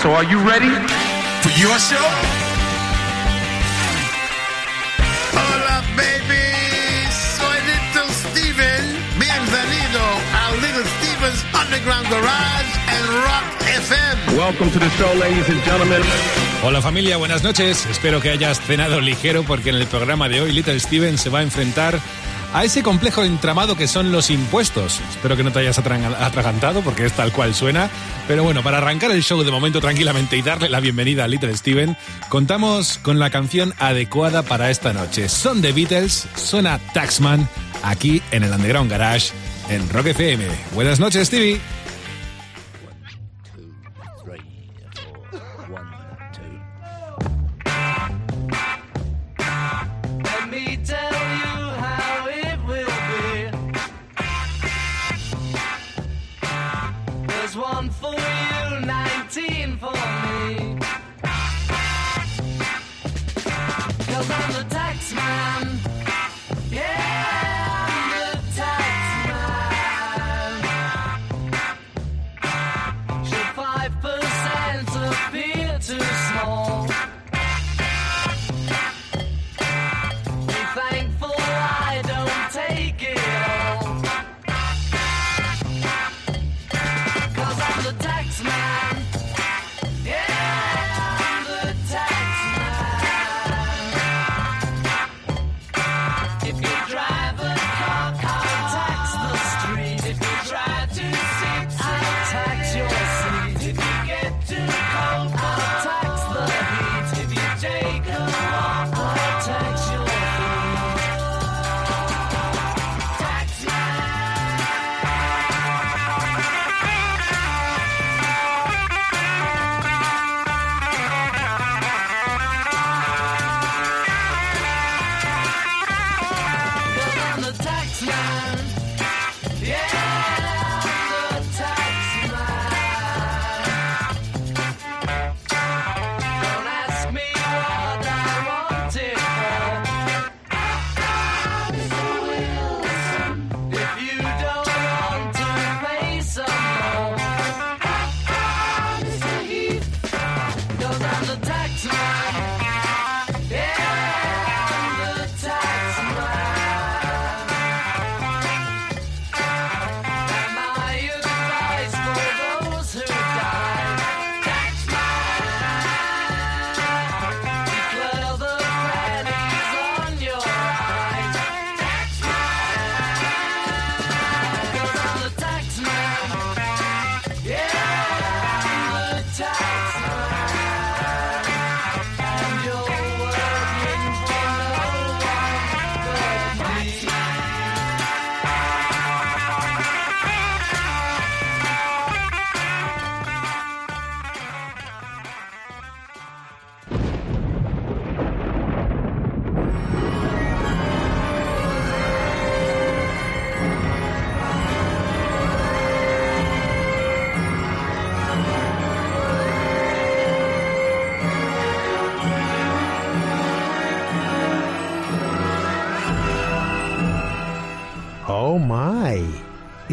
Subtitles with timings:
[0.00, 0.72] So are you ready?
[1.44, 2.06] For your show?
[5.36, 6.40] Hola, baby.
[7.12, 8.96] Soy Little Steven.
[9.20, 10.00] Bienvenido
[10.32, 13.44] a Little Steven's Underground Garage and Rock
[13.76, 14.38] FM.
[14.38, 16.00] Welcome to the show, ladies and gentlemen.
[16.62, 17.84] Hola familia, buenas noches.
[17.84, 21.40] Espero que hayas cenado ligero porque en el programa de hoy Little Steven se va
[21.40, 22.00] a enfrentar
[22.52, 25.00] a ese complejo entramado que son los impuestos.
[25.10, 27.90] Espero que no te hayas atragantado porque es tal cual suena.
[28.26, 31.56] Pero bueno, para arrancar el show de momento tranquilamente y darle la bienvenida a Little
[31.56, 31.96] Steven,
[32.28, 35.28] contamos con la canción adecuada para esta noche.
[35.28, 37.48] Son The Beatles, suena Taxman,
[37.82, 39.30] aquí en el Underground Garage,
[39.68, 40.44] en Rock FM.
[40.74, 41.60] Buenas noches, Stevie.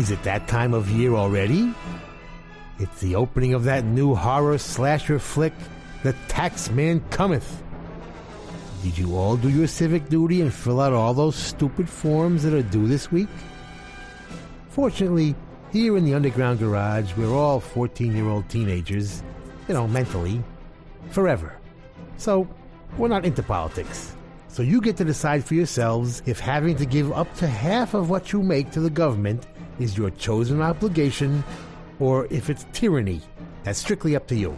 [0.08, 1.74] Is it that time of year already?
[2.80, 5.52] It's the opening of that new horror slasher flick,
[6.04, 7.62] The Taxman Cometh.
[8.84, 12.54] Did you all do your civic duty and fill out all those stupid forms that
[12.54, 13.28] are due this week?
[14.70, 15.36] Fortunately,
[15.74, 19.22] here in the underground garage, we're all 14 year old teenagers,
[19.68, 20.42] you know, mentally,
[21.10, 21.54] forever.
[22.16, 22.48] So,
[22.98, 24.16] we're not into politics.
[24.48, 28.10] So you get to decide for yourselves if having to give up to half of
[28.10, 29.46] what you make to the government
[29.80, 31.44] is your chosen obligation
[32.00, 33.22] or if it's tyranny.
[33.64, 34.58] That's strictly up to you.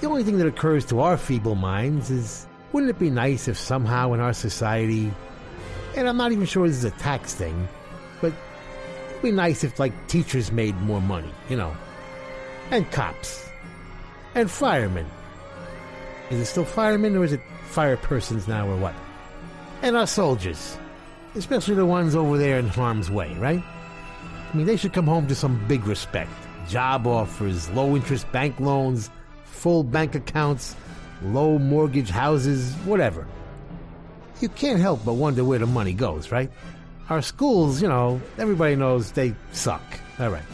[0.00, 3.56] The only thing that occurs to our feeble minds is wouldn't it be nice if
[3.56, 5.12] somehow in our society,
[5.96, 7.68] and I'm not even sure this is a tax thing,
[8.20, 8.32] but
[9.10, 11.74] it'd be nice if like teachers made more money, you know,
[12.70, 13.48] and cops,
[14.34, 15.06] and firemen.
[16.30, 18.94] Is it still firemen or is it fire persons now or what?
[19.82, 20.76] And our soldiers,
[21.36, 23.62] especially the ones over there in harm's way, right?
[24.54, 26.30] I mean, they should come home to some big respect.
[26.68, 29.10] Job offers, low interest bank loans,
[29.42, 30.76] full bank accounts,
[31.24, 33.26] low mortgage houses, whatever.
[34.40, 36.52] You can't help but wonder where the money goes, right?
[37.10, 39.82] Our schools, you know, everybody knows they suck.
[40.20, 40.44] All right.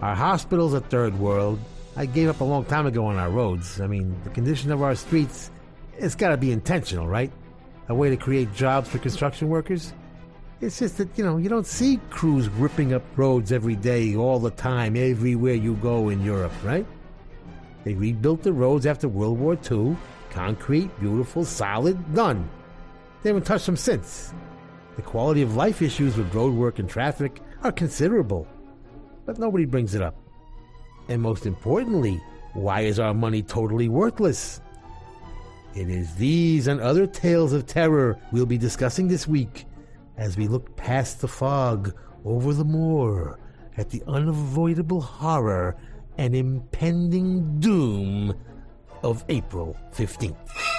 [0.00, 1.58] Our hospitals are third world.
[1.94, 3.82] I gave up a long time ago on our roads.
[3.82, 5.50] I mean, the condition of our streets,
[5.98, 7.30] it's got to be intentional, right?
[7.90, 9.92] A way to create jobs for construction workers?
[10.58, 14.38] It's just that, you know, you don't see crews ripping up roads every day, all
[14.38, 16.86] the time, everywhere you go in Europe, right?
[17.84, 19.96] They rebuilt the roads after World War II.
[20.30, 22.48] Concrete, beautiful, solid, done.
[23.22, 24.32] They haven't touched them since.
[24.96, 28.48] The quality of life issues with road work and traffic are considerable,
[29.26, 30.16] but nobody brings it up.
[31.08, 32.20] And most importantly,
[32.54, 34.62] why is our money totally worthless?
[35.74, 39.66] It is these and other tales of terror we'll be discussing this week
[40.16, 43.38] as we look past the fog over the moor
[43.76, 45.76] at the unavoidable horror
[46.18, 48.34] and impending doom
[49.02, 50.75] of April 15th.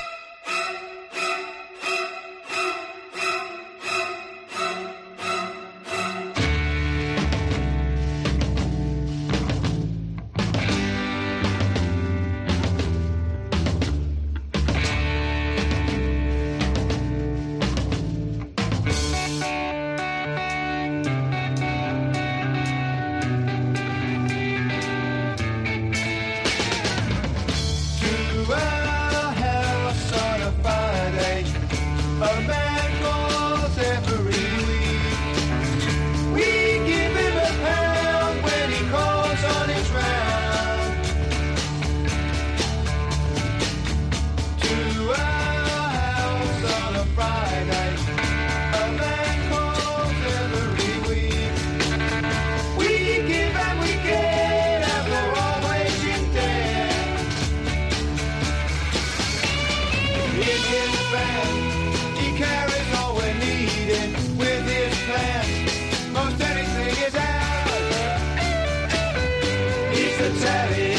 [70.40, 70.97] Daddy.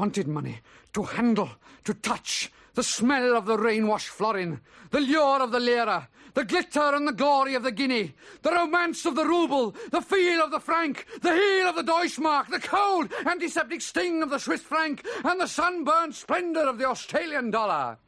[0.00, 0.58] Wanted money
[0.94, 1.50] to handle,
[1.84, 2.50] to touch.
[2.72, 7.12] The smell of the rain-washed florin, the lure of the lira, the glitter and the
[7.12, 11.34] glory of the guinea, the romance of the ruble, the feel of the franc, the
[11.34, 16.14] heel of the Deutschmark, the cold antiseptic sting of the Swiss franc, and the sunburned
[16.14, 17.98] splendor of the Australian dollar.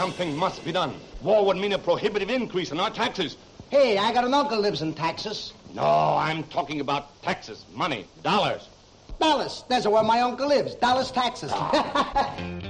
[0.00, 0.94] Something must be done.
[1.20, 3.36] War would mean a prohibitive increase in our taxes.
[3.68, 5.52] Hey, I got an uncle lives in Texas.
[5.74, 8.70] No, I'm talking about taxes, money, dollars.
[9.20, 9.62] Dallas.
[9.68, 10.74] That's where my uncle lives.
[10.76, 11.52] Dallas, Texas.
[11.54, 12.34] Ah.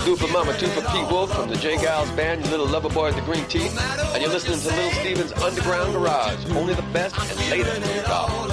[0.00, 2.88] Super Gooper Mama Two for Pete Wolf from the J Geils Band, your little lover
[2.88, 3.78] boy with the green teeth.
[4.14, 6.50] And you're listening to Little Steven's Underground Garage.
[6.52, 8.51] Only the best and latest in your car.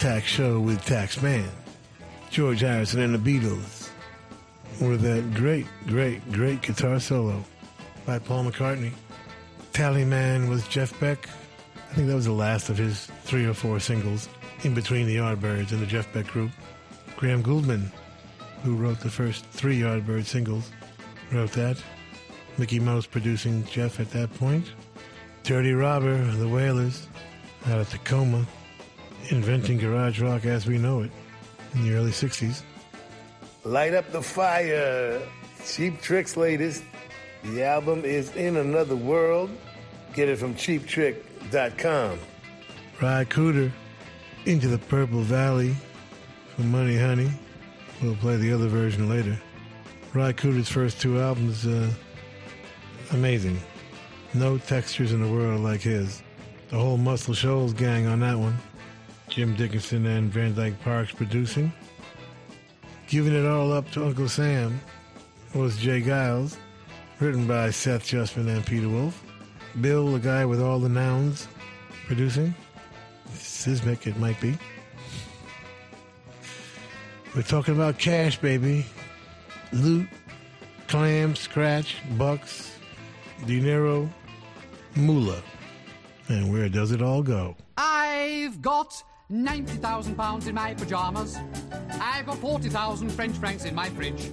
[0.00, 1.46] Tax show with Taxman,
[2.30, 3.90] George Harrison and the Beatles,
[4.80, 7.44] with that great, great, great guitar solo
[8.06, 8.92] by Paul McCartney.
[9.74, 11.28] Tallyman was Jeff Beck.
[11.76, 14.30] I think that was the last of his three or four singles
[14.62, 16.50] in between the Yardbirds and the Jeff Beck group.
[17.16, 17.92] Graham Gouldman,
[18.62, 20.70] who wrote the first three Yardbird singles,
[21.30, 21.76] wrote that.
[22.56, 24.64] Mickie Most producing Jeff at that point.
[25.42, 27.06] Dirty Robber, the Wailers,
[27.66, 28.46] out of Tacoma,
[29.28, 31.10] inventing garage rock as we know it
[31.74, 32.62] in the early 60s.
[33.64, 35.20] Light up the fire.
[35.66, 36.82] Cheap Trick's latest.
[37.44, 39.50] The album is In Another World.
[40.14, 42.18] Get it from cheaptrick.com.
[43.00, 43.70] Ry Cooder,
[44.44, 45.74] Into the Purple Valley,
[46.56, 47.30] from Money Honey.
[48.02, 49.38] We'll play the other version later.
[50.12, 51.90] Ry Cooder's first two albums, uh,
[53.12, 53.60] amazing.
[54.34, 56.22] No textures in the world like his.
[56.68, 58.56] The whole Muscle Shoals gang on that one.
[59.30, 61.72] Jim Dickinson and Van Dyke Parks producing.
[63.06, 64.80] Giving it all up to Uncle Sam
[65.54, 66.02] was J.
[66.02, 66.56] Geils,
[67.20, 69.24] written by Seth Justman and Peter Wolf.
[69.80, 71.46] Bill, the guy with all the nouns,
[72.06, 72.52] producing.
[73.32, 74.58] Szymczyk, it might be.
[77.36, 78.84] We're talking about cash, baby.
[79.72, 80.08] Loot,
[80.88, 82.76] clam, scratch, bucks,
[83.46, 84.10] dinero,
[84.96, 85.40] moolah.
[86.26, 87.56] And where does it all go?
[87.76, 91.38] I've got 90,000 pounds in my pajamas.
[92.00, 94.32] I've got 40,000 French francs in my fridge.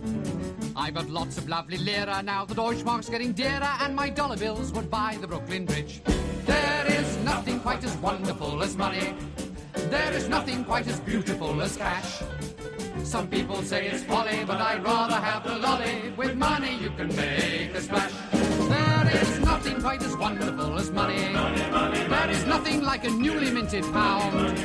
[0.75, 2.45] I've got lots of lovely lira now.
[2.45, 6.01] The Deutschmark's getting dearer, and my dollar bills would buy the Brooklyn Bridge.
[6.45, 9.13] There is nothing quite as wonderful as money.
[9.73, 12.23] There is nothing quite as beautiful as cash.
[13.03, 16.11] Some people say it's folly, but I'd rather have the lolly.
[16.17, 18.36] With money you can make a splash.
[18.67, 21.33] There is nothing quite as wonderful as money.
[21.33, 24.59] There is nothing like a newly minted pound.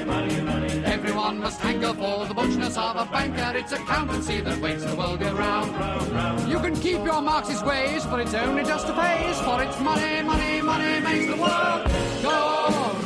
[0.84, 3.56] Everyone must hanker for the butchness of a banker.
[3.56, 6.50] It's accountancy that makes the world go round.
[6.50, 9.40] You can keep your Marxist ways, but it's only just a phase.
[9.40, 11.86] For it's money, money, money makes the world
[12.22, 13.01] go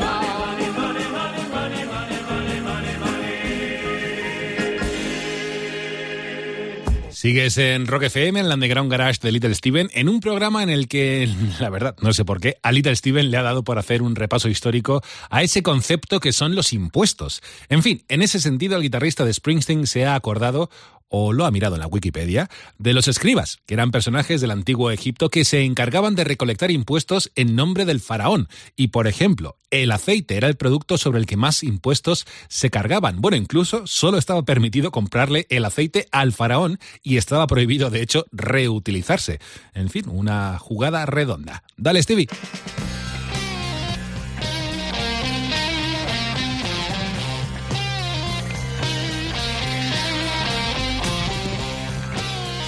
[7.26, 10.70] Sigues en Rock FM, en la Underground Garage de Little Steven, en un programa en
[10.70, 11.28] el que,
[11.60, 14.14] la verdad, no sé por qué, a Little Steven le ha dado por hacer un
[14.14, 17.42] repaso histórico a ese concepto que son los impuestos.
[17.68, 20.70] En fin, en ese sentido, el guitarrista de Springsteen se ha acordado
[21.08, 24.90] o lo ha mirado en la Wikipedia, de los escribas, que eran personajes del antiguo
[24.90, 28.48] Egipto que se encargaban de recolectar impuestos en nombre del faraón.
[28.76, 33.20] Y, por ejemplo, el aceite era el producto sobre el que más impuestos se cargaban.
[33.20, 38.26] Bueno, incluso solo estaba permitido comprarle el aceite al faraón y estaba prohibido, de hecho,
[38.32, 39.40] reutilizarse.
[39.74, 41.62] En fin, una jugada redonda.
[41.76, 42.28] Dale, Stevie.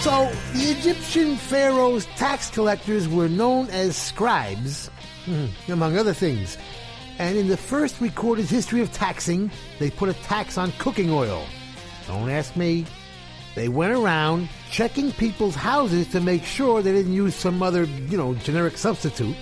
[0.08, 4.90] So, the Egyptian pharaoh's tax collectors were known as scribes,
[5.68, 6.56] among other things.
[7.18, 11.44] And in the first recorded history of taxing, they put a tax on cooking oil.
[12.06, 12.86] Don't ask me.
[13.54, 18.16] They went around checking people's houses to make sure they didn't use some other, you
[18.16, 19.36] know, generic substitute.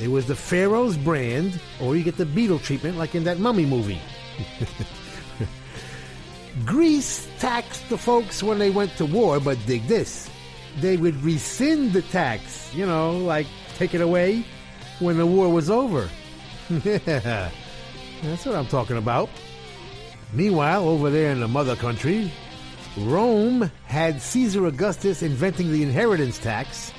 [0.00, 3.66] It was the Pharaoh's brand, or you get the beetle treatment like in that mummy
[3.66, 4.00] movie.
[6.64, 10.28] Greece taxed the folks when they went to war, but dig this.
[10.80, 14.44] They would rescind the tax, you know, like take it away
[14.98, 16.08] when the war was over.
[16.68, 19.28] That's what I'm talking about.
[20.32, 22.30] Meanwhile, over there in the mother country,
[22.98, 26.90] Rome had Caesar Augustus inventing the inheritance tax,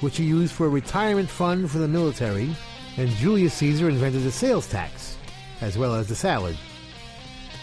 [0.00, 2.54] which he used for a retirement fund for the military,
[2.96, 5.16] and Julius Caesar invented the sales tax,
[5.60, 6.56] as well as the salad.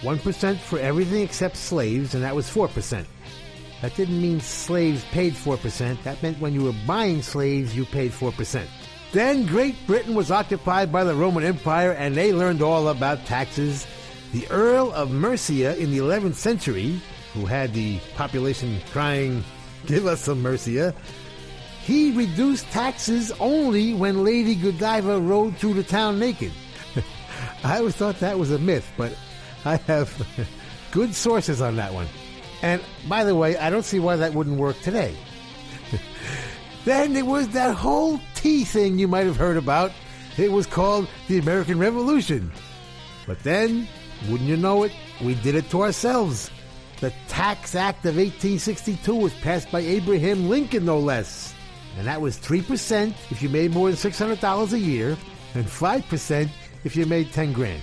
[0.01, 3.05] 1% for everything except slaves, and that was 4%.
[3.81, 6.03] That didn't mean slaves paid 4%.
[6.03, 8.65] That meant when you were buying slaves, you paid 4%.
[9.11, 13.87] Then Great Britain was occupied by the Roman Empire, and they learned all about taxes.
[14.33, 17.01] The Earl of Mercia in the 11th century,
[17.33, 19.43] who had the population crying,
[19.85, 20.93] Give us some Mercia,
[21.81, 26.51] he reduced taxes only when Lady Godiva rode through the town naked.
[27.63, 29.17] I always thought that was a myth, but
[29.65, 30.27] I have
[30.91, 32.07] good sources on that one.
[32.61, 35.15] And by the way, I don't see why that wouldn't work today.
[36.85, 39.91] then there was that whole tea thing you might have heard about.
[40.37, 42.51] It was called the American Revolution.
[43.27, 43.87] But then,
[44.29, 44.91] wouldn't you know it,
[45.21, 46.49] we did it to ourselves.
[46.99, 51.53] The Tax Act of 1862 was passed by Abraham Lincoln, no less.
[51.97, 55.17] And that was 3% if you made more than $600 a year,
[55.55, 56.49] and 5%
[56.83, 57.81] if you made 10 grand.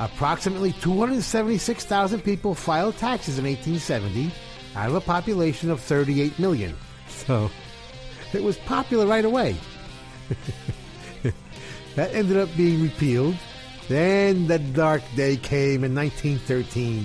[0.00, 4.32] Approximately 276,000 people filed taxes in 1870
[4.74, 6.76] out of a population of 38 million.
[7.06, 7.48] So
[8.34, 9.56] it was popular right away.
[11.94, 13.36] that ended up being repealed.
[13.88, 17.04] Then the dark day came in 1913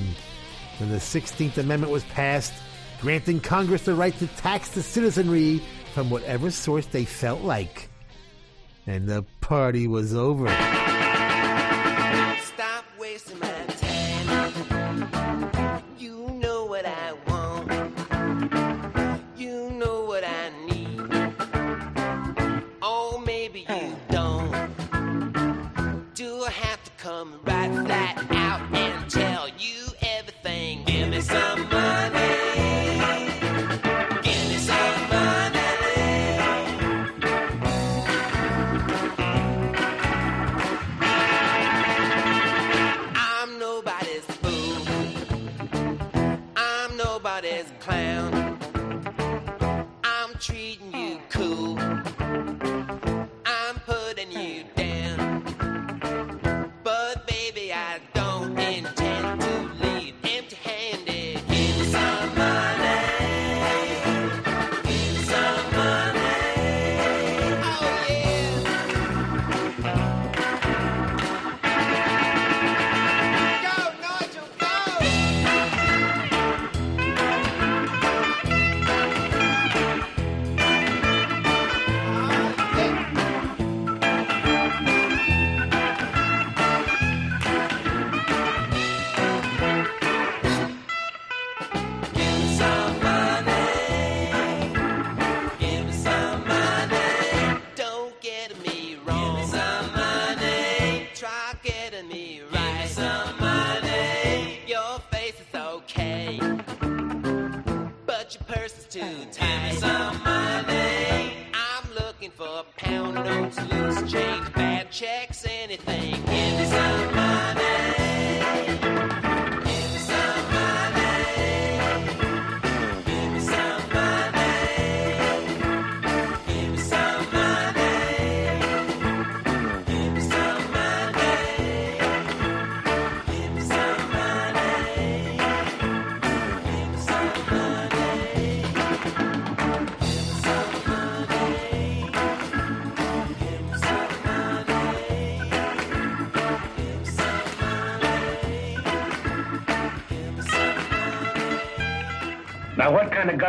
[0.79, 2.53] when the 16th Amendment was passed,
[3.01, 5.61] granting Congress the right to tax the citizenry
[5.93, 7.89] from whatever source they felt like.
[8.87, 10.47] And the party was over.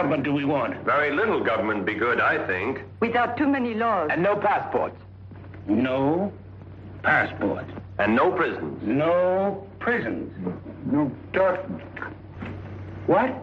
[0.00, 0.74] Government do we want?
[0.86, 2.80] Very little government be good, I think.
[3.00, 4.08] Without too many laws.
[4.10, 4.96] And no passports.
[5.68, 6.32] No
[7.02, 7.70] passports.
[7.98, 8.80] And no prisons.
[8.82, 10.32] No prisons.
[10.86, 11.66] No dirt.
[13.06, 13.36] What?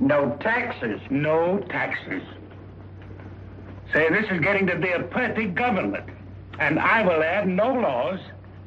[0.00, 1.00] No taxes.
[1.08, 2.22] No taxes.
[3.92, 6.10] Say, this is getting to be a perfect government.
[6.58, 8.18] And I will add no laws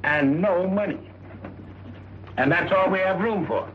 [0.06, 1.12] and no money.
[2.38, 3.67] And that's all we have room for.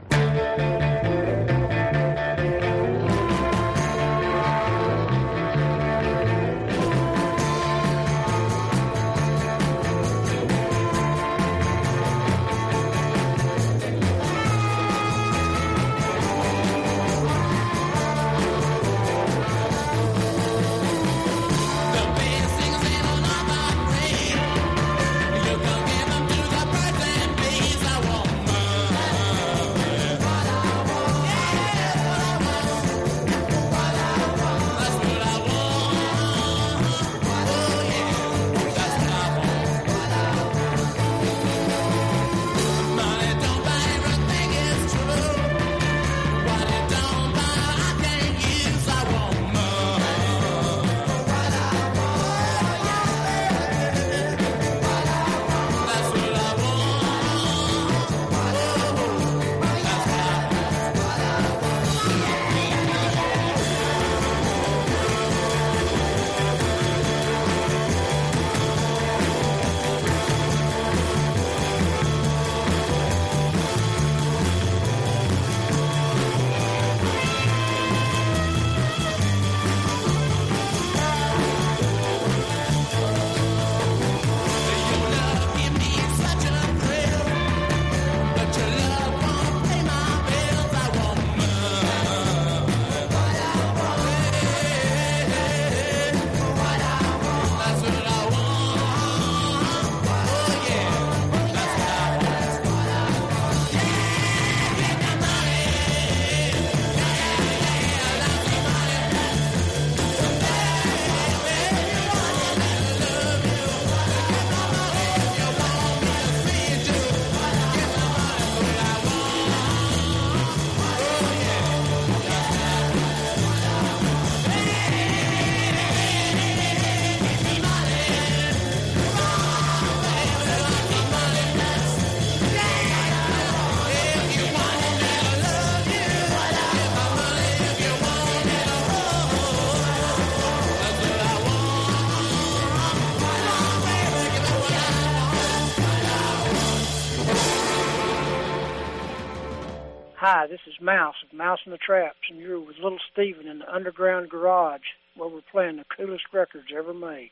[151.74, 155.84] the traps, and you're with Little Steven in the underground garage where we're playing the
[155.84, 157.30] coolest records ever made.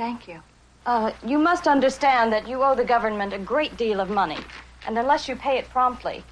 [0.00, 0.42] Thank you.
[0.86, 4.38] Uh, you must understand that you owe the government a great deal of money,
[4.86, 6.24] and unless you pay it promptly,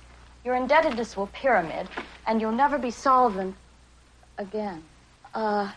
[0.43, 1.87] your indebtedness will pyramid,
[2.27, 3.55] and you'll never be solvent
[4.39, 4.83] again.
[5.35, 5.71] Uh,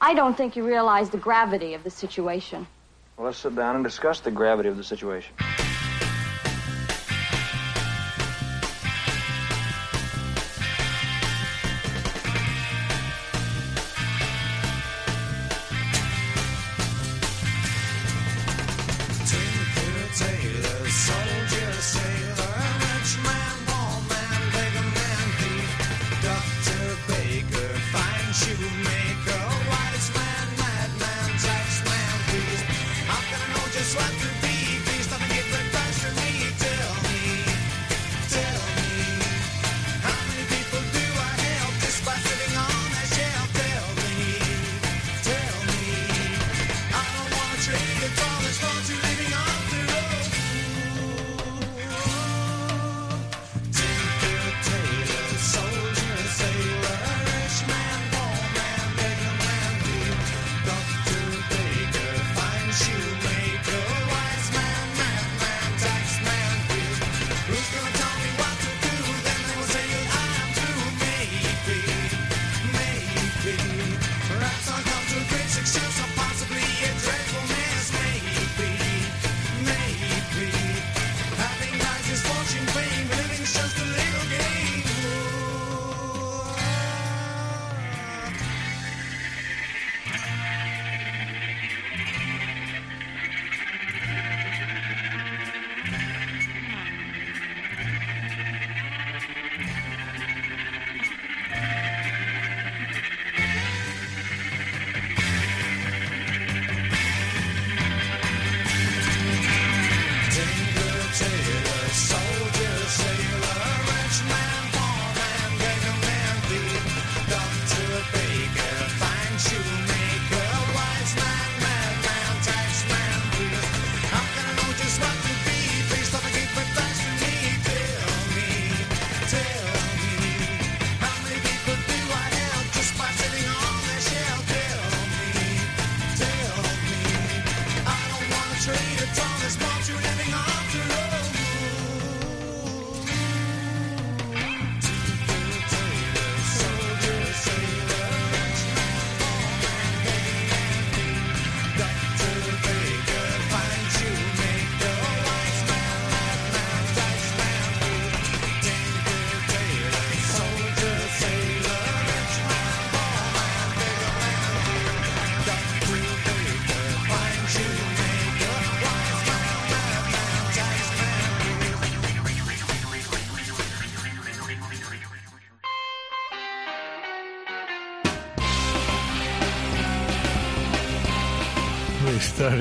[0.00, 2.66] I don't think you realize the gravity of the situation.
[3.16, 5.32] Well, let's sit down and discuss the gravity of the situation.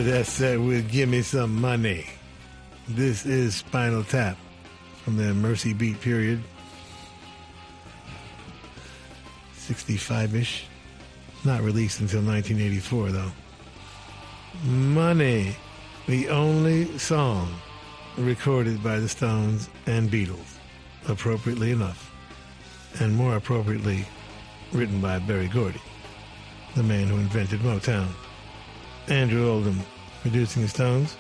[0.08, 2.06] That set with Give Me Some Money.
[2.88, 4.38] This is Spinal Tap
[5.04, 6.42] from the Mersey Beat period.
[9.52, 10.66] 65 ish.
[11.44, 13.32] Not released until 1984, though.
[14.64, 15.54] Money,
[16.08, 17.54] the only song
[18.18, 20.56] recorded by the Stones and Beatles,
[21.10, 22.14] appropriately enough,
[23.02, 24.06] and more appropriately,
[24.72, 25.82] written by Berry Gordy,
[26.76, 28.08] the man who invented Motown.
[29.10, 29.82] Andrew Oldham
[30.30, 31.16] producing the Stones.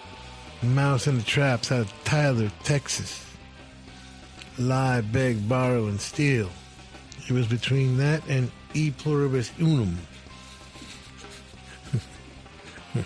[0.61, 3.25] Mouse and the Traps out of Tyler, Texas.
[4.59, 6.49] Lie, beg, borrow, and steal.
[7.29, 9.97] It was between that and E pluribus unum.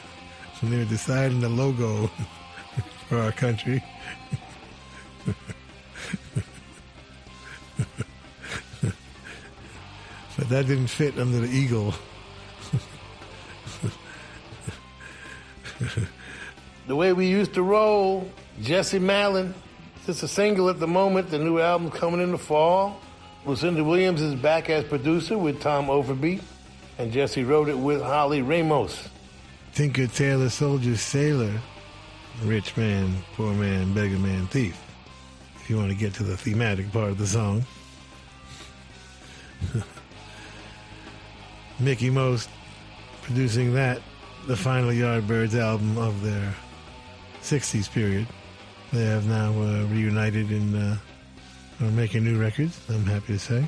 [0.62, 2.08] when they were deciding the logo
[3.08, 3.84] for our country.
[5.28, 5.36] but
[10.50, 11.94] that didn't fit under the eagle.
[16.92, 18.30] The way we used to roll,
[18.62, 19.54] Jesse Malin,
[20.06, 21.30] just a single at the moment.
[21.30, 23.00] The new album coming in the fall.
[23.46, 26.42] Lucinda Williams is back as producer with Tom Overby,
[26.98, 29.08] and Jesse wrote it with Holly Ramos.
[29.74, 31.62] Tinker, Tailor, Soldier, Sailor,
[32.44, 34.78] Rich Man, Poor Man, Beggar Man, Thief.
[35.62, 37.64] If you want to get to the thematic part of the song.
[41.80, 42.50] Mickie Most
[43.22, 44.02] producing that,
[44.46, 46.54] the final Yardbirds album of their
[47.42, 48.28] 60s period.
[48.94, 53.66] They have now uh, reunited and uh, are making new records, I'm happy to say.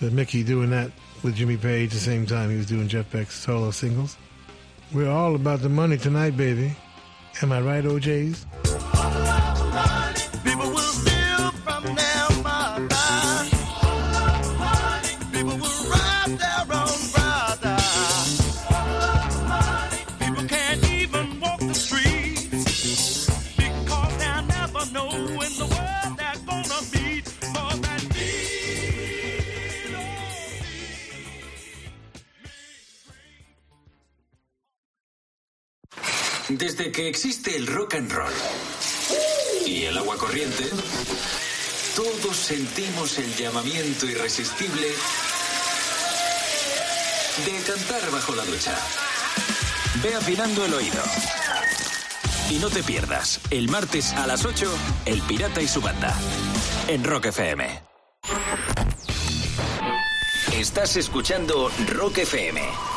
[0.00, 0.90] But Mickie doing that
[1.22, 4.16] with Jimmy Page the same time he was doing Jeff Beck's solo singles.
[4.92, 6.76] We're all about the money tonight, baby.
[7.42, 8.95] Am I right, OJs?
[36.58, 38.32] Desde que existe el rock and roll
[39.66, 40.64] y el agua corriente,
[41.94, 44.86] todos sentimos el llamamiento irresistible
[47.44, 48.74] de cantar bajo la ducha.
[50.02, 51.02] Ve afinando el oído.
[52.48, 54.66] Y no te pierdas, el martes a las 8,
[55.04, 56.18] El Pirata y su banda,
[56.88, 57.82] en Rock FM.
[60.54, 62.95] Estás escuchando Rock FM.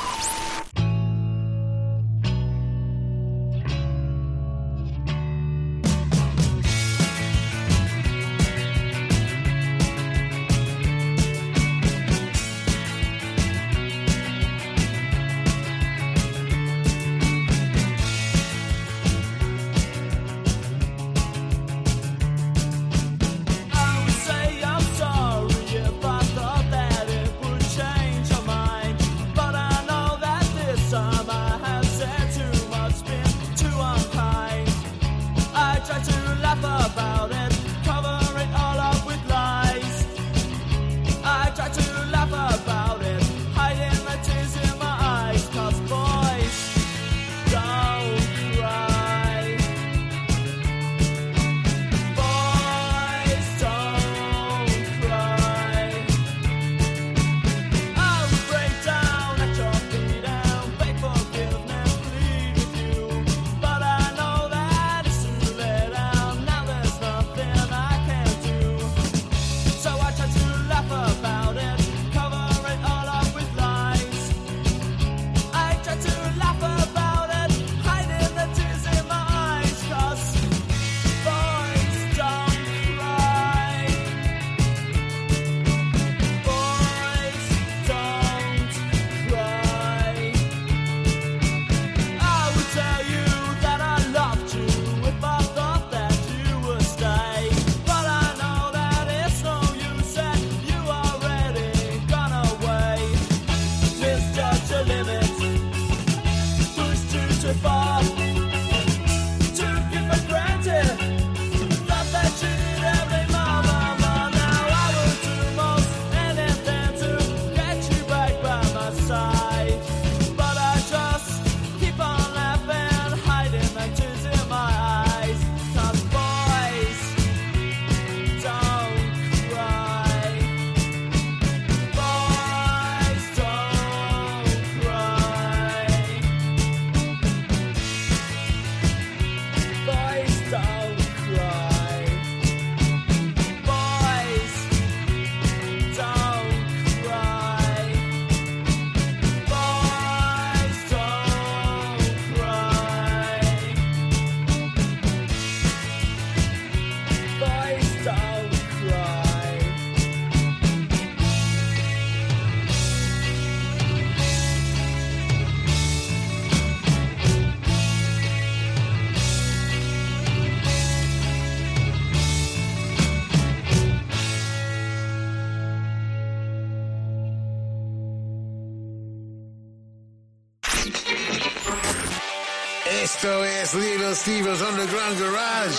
[183.74, 185.78] Little Steve's Underground Garage.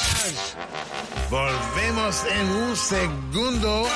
[1.28, 3.86] Volvemos en un segundo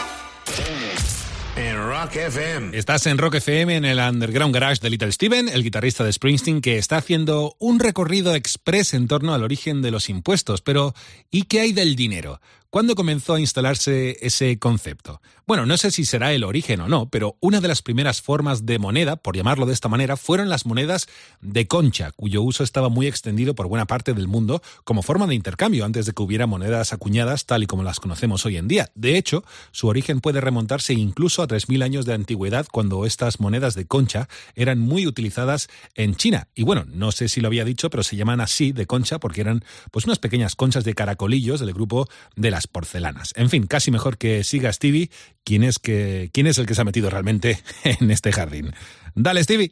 [1.57, 2.76] en Rock FM.
[2.76, 6.61] Estás en Rock FM en el Underground Garage de Little Steven, el guitarrista de Springsteen,
[6.61, 10.61] que está haciendo un recorrido express en torno al origen de los impuestos.
[10.61, 10.95] Pero,
[11.30, 12.40] ¿y qué hay del dinero?
[12.74, 15.20] ¿Cuándo comenzó a instalarse ese concepto?
[15.46, 18.66] Bueno, no sé si será el origen o no, pero una de las primeras formas
[18.66, 21.06] de moneda, por llamarlo de esta manera, fueron las monedas
[21.40, 25.36] de concha, cuyo uso estaba muy extendido por buena parte del mundo como forma de
[25.36, 28.90] intercambio antes de que hubiera monedas acuñadas tal y como las conocemos hoy en día.
[28.96, 33.76] De hecho, su origen puede remontarse incluso a 3.000 años de antigüedad cuando estas monedas
[33.76, 36.48] de concha eran muy utilizadas en China.
[36.56, 39.42] Y bueno, no sé si lo había dicho, pero se llaman así de concha porque
[39.42, 39.62] eran
[39.92, 43.32] pues unas pequeñas conchas de caracolillos del grupo de las porcelanas.
[43.36, 45.10] En fin, casi mejor que siga Stevie,
[45.44, 48.72] quien es, que, quién es el que se ha metido realmente en este jardín.
[49.14, 49.70] Dale, Stevie.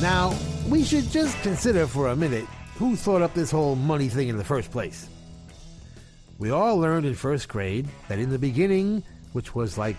[0.00, 0.32] Now,
[0.68, 2.46] we should just consider for a minute
[2.78, 5.08] who thought up this whole money thing in the first place.
[6.38, 9.02] We all learned in first grade that in the beginning,
[9.32, 9.96] which was like,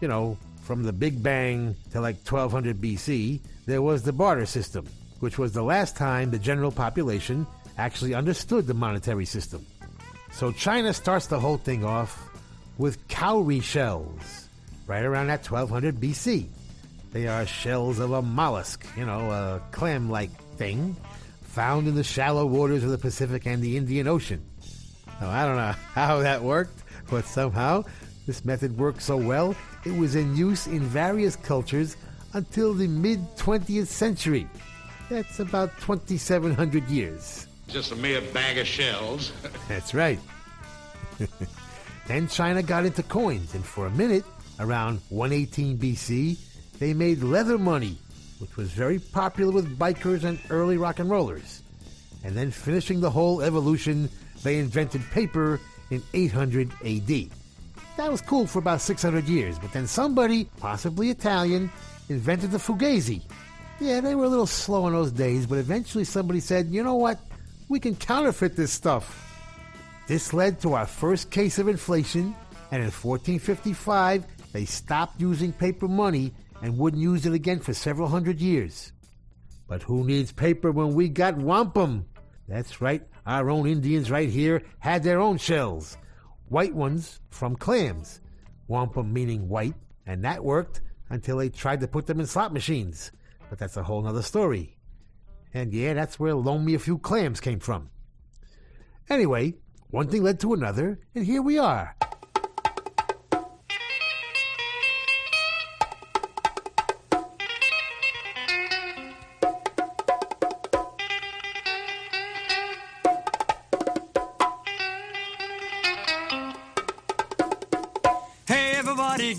[0.00, 4.86] you know, from the Big Bang to like 1200 BC, there was the barter system,
[5.20, 7.46] which was the last time the general population
[7.78, 9.66] actually understood the monetary system.
[10.32, 12.28] So China starts the whole thing off
[12.78, 14.48] with cowrie shells,
[14.86, 16.48] right around that 1200 BC.
[17.12, 20.96] They are shells of a mollusk, you know, a clam like thing,
[21.42, 24.42] found in the shallow waters of the Pacific and the Indian Ocean.
[25.20, 27.84] Now, I don't know how that worked, but somehow
[28.26, 29.54] this method worked so well,
[29.84, 31.96] it was in use in various cultures
[32.34, 34.48] until the mid 20th century.
[35.10, 37.46] That's about 2,700 years.
[37.68, 39.32] Just a mere bag of shells.
[39.68, 40.18] That's right.
[42.06, 44.24] then China got into coins, and for a minute,
[44.60, 46.38] around 118 BC,
[46.78, 47.96] they made leather money,
[48.38, 51.62] which was very popular with bikers and early rock and rollers.
[52.24, 54.08] And then finishing the whole evolution,
[54.42, 55.60] they invented paper
[55.90, 57.41] in 800 AD.
[57.96, 61.70] That was cool for about 600 years, but then somebody, possibly Italian,
[62.08, 63.22] invented the fugazi.
[63.80, 66.94] Yeah, they were a little slow in those days, but eventually somebody said, you know
[66.94, 67.18] what?
[67.68, 69.28] We can counterfeit this stuff.
[70.06, 72.34] This led to our first case of inflation,
[72.70, 76.32] and in 1455, they stopped using paper money
[76.62, 78.92] and wouldn't use it again for several hundred years.
[79.68, 82.06] But who needs paper when we got wampum?
[82.48, 85.96] That's right, our own Indians right here had their own shells.
[86.52, 88.20] White ones from clams.
[88.68, 89.72] Wampum meaning white,
[90.04, 93.10] and that worked until they tried to put them in slot machines.
[93.48, 94.76] But that's a whole nother story.
[95.54, 97.88] And yeah, that's where Loan Me a Few Clams came from.
[99.08, 99.54] Anyway,
[99.88, 101.96] one thing led to another, and here we are.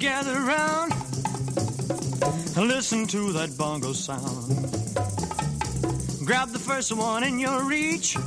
[0.04, 0.92] Gather around
[2.58, 4.50] and listen to that bongo sound.
[6.26, 8.18] Grab the first one in your reach.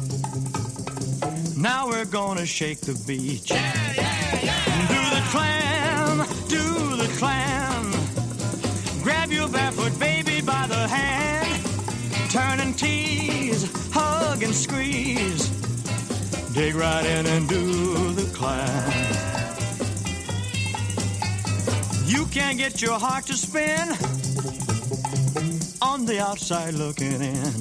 [1.54, 3.50] Now we're gonna shake the beach.
[3.50, 4.88] Yeah, yeah, yeah.
[4.94, 6.18] Do the clam,
[6.48, 7.82] do the clam.
[9.02, 12.30] Grab your barefoot baby by the hand.
[12.30, 15.46] Turn and tease, hug and squeeze.
[16.54, 19.15] Dig right in and do the clam.
[22.16, 23.90] You can't get your heart to spin
[25.82, 27.52] on the outside looking in.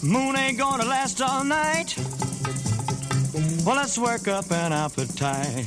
[0.00, 1.96] Moon ain't gonna last all night.
[3.66, 5.64] Well, let's work up an appetite.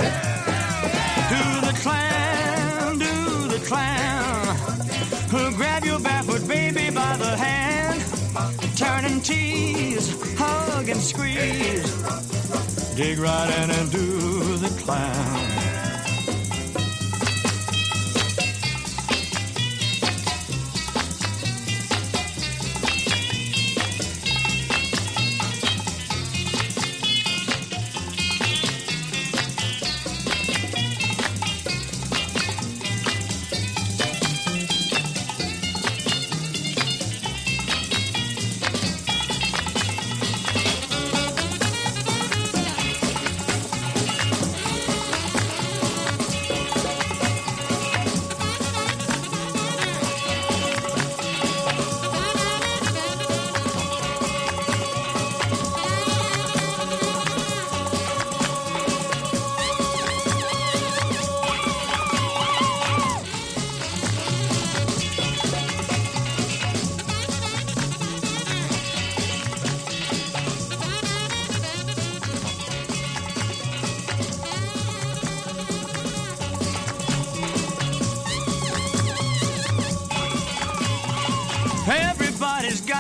[1.34, 5.56] Do the clam, do the clam.
[5.58, 8.00] Grab your barefoot baby by the hand.
[8.78, 11.92] Turn and tease, hug and squeeze.
[12.96, 15.71] Dig right in and do the clam.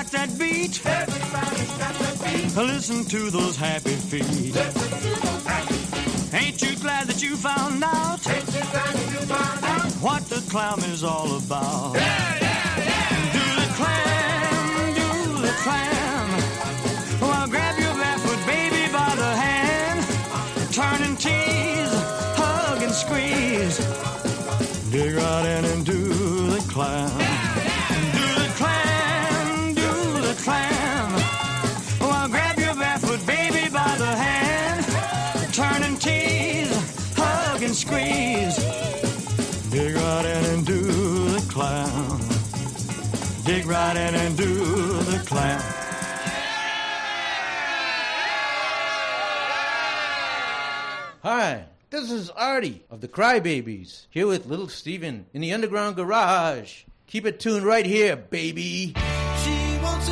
[0.01, 0.81] Got that beat.
[0.85, 2.55] Everybody's got that beat.
[2.55, 4.55] Listen to those happy feet.
[6.33, 8.25] Ain't you glad that you found out?
[8.27, 9.91] Ain't you glad that you found out?
[10.01, 11.93] What the clown is all about.
[11.93, 13.33] Yeah, yeah, yeah.
[13.37, 15.11] Do the clam, do
[15.47, 16.27] the clam.
[17.21, 19.99] Well, grab your barefoot baby by the hand.
[20.73, 21.93] Turn and tease,
[22.41, 23.77] hug and squeeze.
[24.89, 26.01] Dig right in and do
[26.49, 27.20] the clam.
[43.71, 45.21] right in and do the.
[51.23, 56.83] Hi, this is Artie of the Crybabies, here with Little Steven in the Underground Garage.
[57.07, 58.93] Keep it tuned right here, baby.
[59.43, 60.09] She wants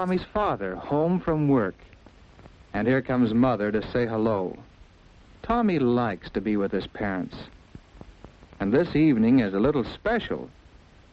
[0.00, 1.74] Tommy's father, home from work.
[2.72, 4.56] And here comes Mother to say hello.
[5.42, 7.36] Tommy likes to be with his parents.
[8.60, 10.48] And this evening is a little special,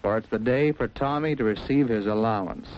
[0.02, 2.70] for it's the day for Tommy to receive his allowance.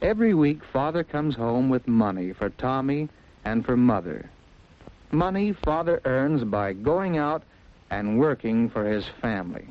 [0.00, 3.08] Every week, Father comes home with money for Tommy
[3.44, 4.30] and for Mother.
[5.10, 7.42] Money Father earns by going out
[7.90, 9.66] and working for his family.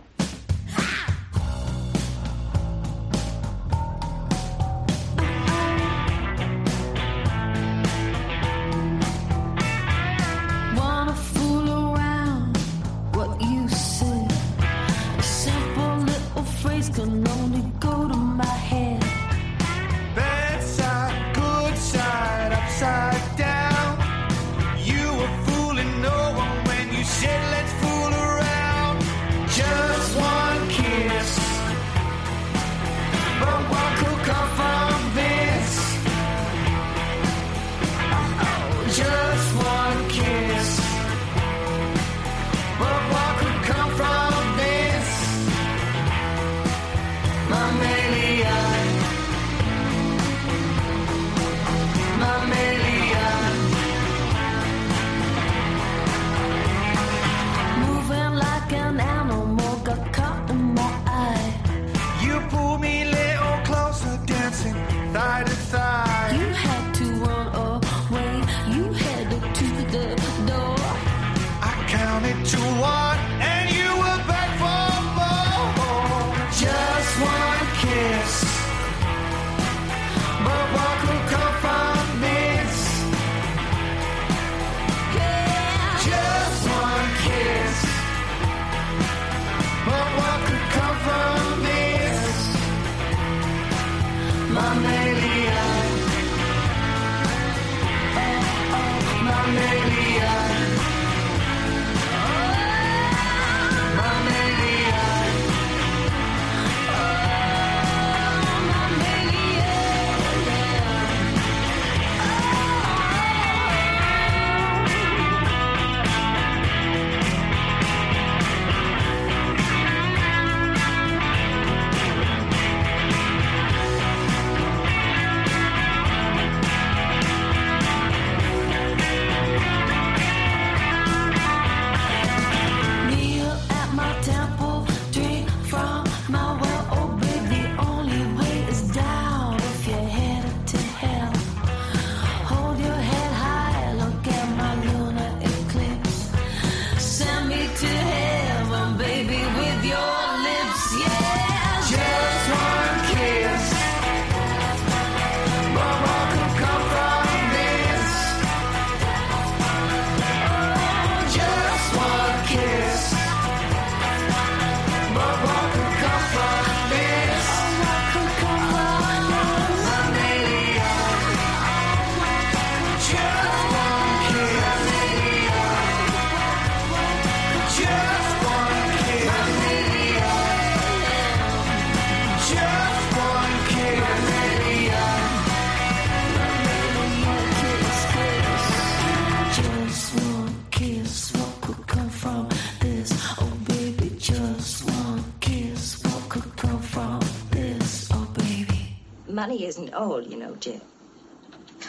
[199.50, 200.80] money isn't old, you know, Jim.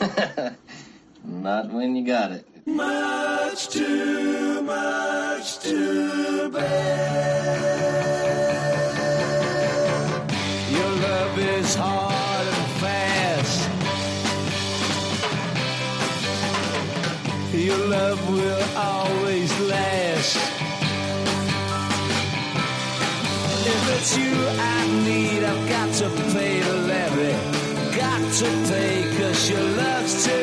[1.25, 2.47] Not when you got it.
[2.65, 7.51] Much too much too bad.
[10.73, 13.69] Your love is hard and fast.
[17.53, 20.37] Your love will always last.
[23.67, 26.80] If it's you I need, I've got to pay the
[27.21, 27.97] baby.
[27.97, 30.40] Got to take us, she love's to.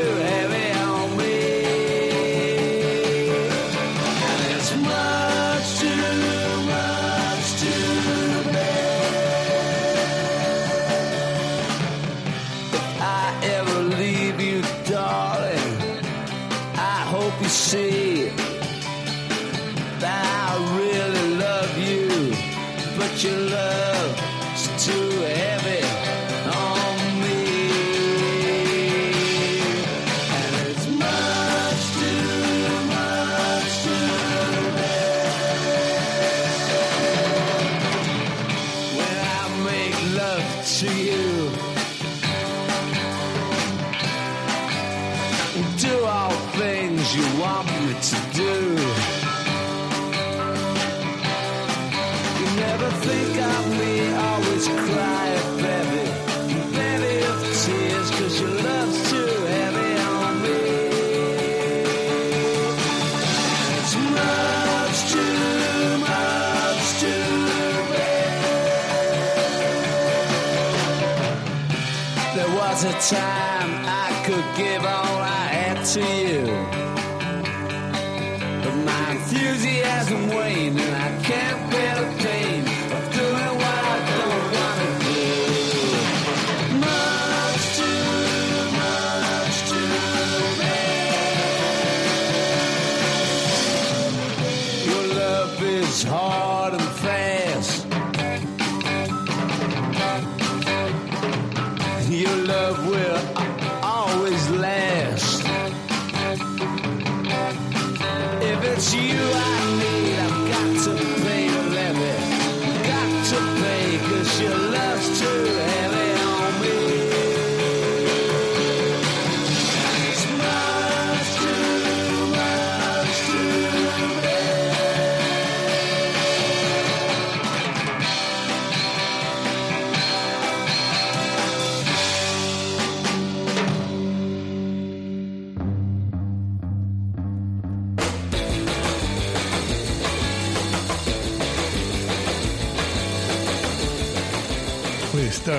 [81.29, 81.56] Waned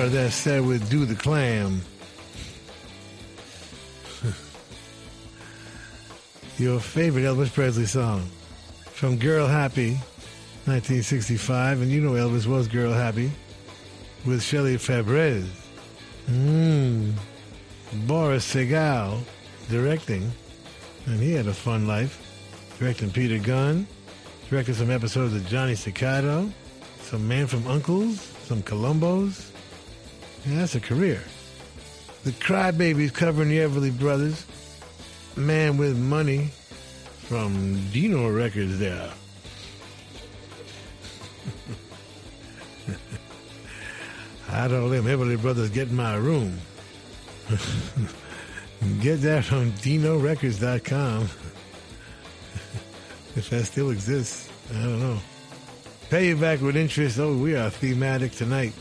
[0.09, 1.81] that set with Do the Clam.
[6.57, 8.27] Your favorite Elvis Presley song
[8.85, 9.91] from Girl Happy,
[10.65, 11.81] 1965.
[11.81, 13.31] And you know Elvis was Girl Happy
[14.25, 15.47] with Shelley Fabares.
[16.29, 17.13] Mmm.
[18.05, 19.19] Boris Sagal
[19.69, 20.31] directing.
[21.05, 22.25] And he had a fun life.
[22.79, 23.87] Directing Peter Gunn.
[24.49, 26.51] Directed some episodes of Johnny Staccato.
[27.01, 28.19] Some Man from Uncles.
[28.43, 29.51] Some Columbos.
[30.45, 31.21] That's a career.
[32.23, 34.45] The Crybabies covering the Everly Brothers.
[35.35, 36.49] Man with Money
[37.27, 39.11] from Dino Records there.
[44.51, 46.57] I don't let Everly Brothers get in my room.
[49.01, 51.23] get that from DinoRecords.com.
[53.35, 55.19] if that still exists, I don't know.
[56.09, 57.19] Pay you back with interest.
[57.19, 58.73] Oh, we are thematic tonight.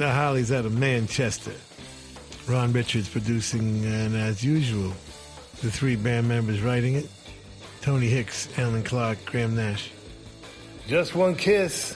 [0.00, 1.52] The Hollies out of Manchester.
[2.48, 4.94] Ron Richards producing, and as usual,
[5.60, 7.06] the three band members writing it
[7.82, 9.90] Tony Hicks, Allan Clarke, Graham Nash.
[10.88, 11.94] Just One Kiss,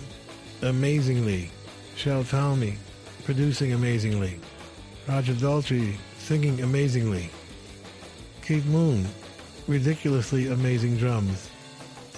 [0.61, 1.49] amazingly,
[1.95, 2.75] Shel Talmy
[3.23, 4.39] producing amazingly,
[5.07, 7.31] Roger Daltrey singing amazingly,
[8.43, 9.07] Keith Moon
[9.65, 11.49] ridiculously amazing drums,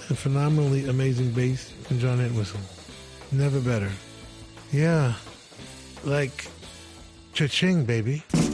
[0.08, 2.60] and phenomenally amazing bass and John Entwistle.
[3.32, 3.90] Never better.
[4.72, 5.14] Yeah,
[6.04, 6.48] like
[7.36, 8.45] cha-ching, baby.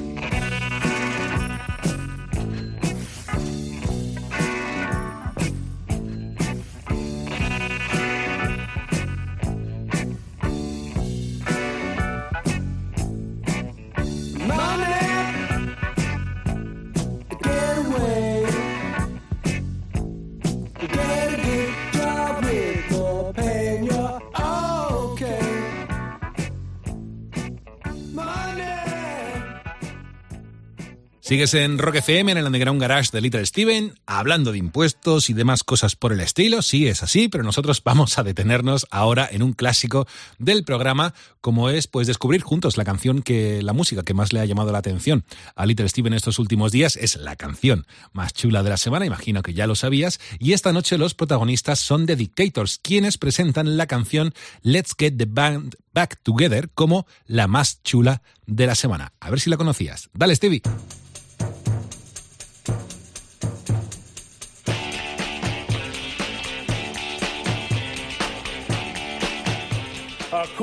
[31.33, 35.33] Sigues en Rock FM, en el Underground Garage de Little Steven, hablando de impuestos y
[35.33, 36.61] demás cosas por el estilo.
[36.61, 40.07] Sí, es así, pero nosotros vamos a detenernos ahora en un clásico
[40.39, 44.41] del programa, como es pues descubrir juntos la canción que, la música que más le
[44.41, 45.25] ha llamado la atención
[45.57, 46.97] a Little Steven estos últimos días.
[46.97, 50.21] Es la canción más chula de la semana, imagino que ya lo sabías.
[50.39, 55.27] Y esta noche los protagonistas son The Dictators, quienes presentan la canción Let's Get the
[55.27, 59.15] Band Back Together como la más chula de la semana.
[59.19, 60.11] A ver si la conocías.
[60.13, 60.61] Dale, Stevie.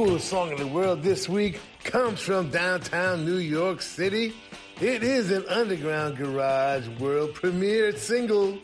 [0.06, 4.34] Coolest song in the world this week comes from downtown New York City.
[4.80, 8.60] It is an underground garage world premiere single.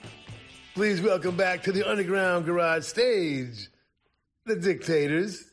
[0.75, 3.67] Please welcome back to the Underground Garage stage,
[4.45, 5.43] the Dictators.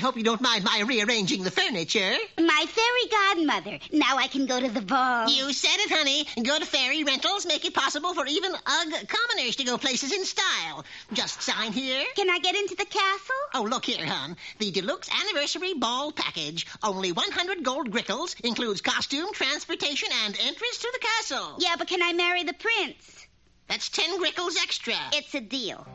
[0.00, 2.16] hope you don't mind my rearranging the furniture.
[2.38, 3.78] My fairy godmother.
[3.92, 5.28] Now I can go to the ball.
[5.28, 6.26] You said it, honey.
[6.42, 10.84] Good fairy rentals make it possible for even ug commoners to go places in style.
[11.12, 12.04] Just sign here.
[12.16, 13.36] Can I get into the castle?
[13.54, 14.36] Oh, look here, hon.
[14.58, 16.66] The deluxe anniversary ball package.
[16.82, 18.34] Only 100 gold grickles.
[18.42, 21.56] Includes costume, transportation, and entrance to the castle.
[21.58, 23.26] Yeah, but can I marry the prince?
[23.68, 24.94] That's 10 grickles extra.
[25.12, 25.86] It's a deal.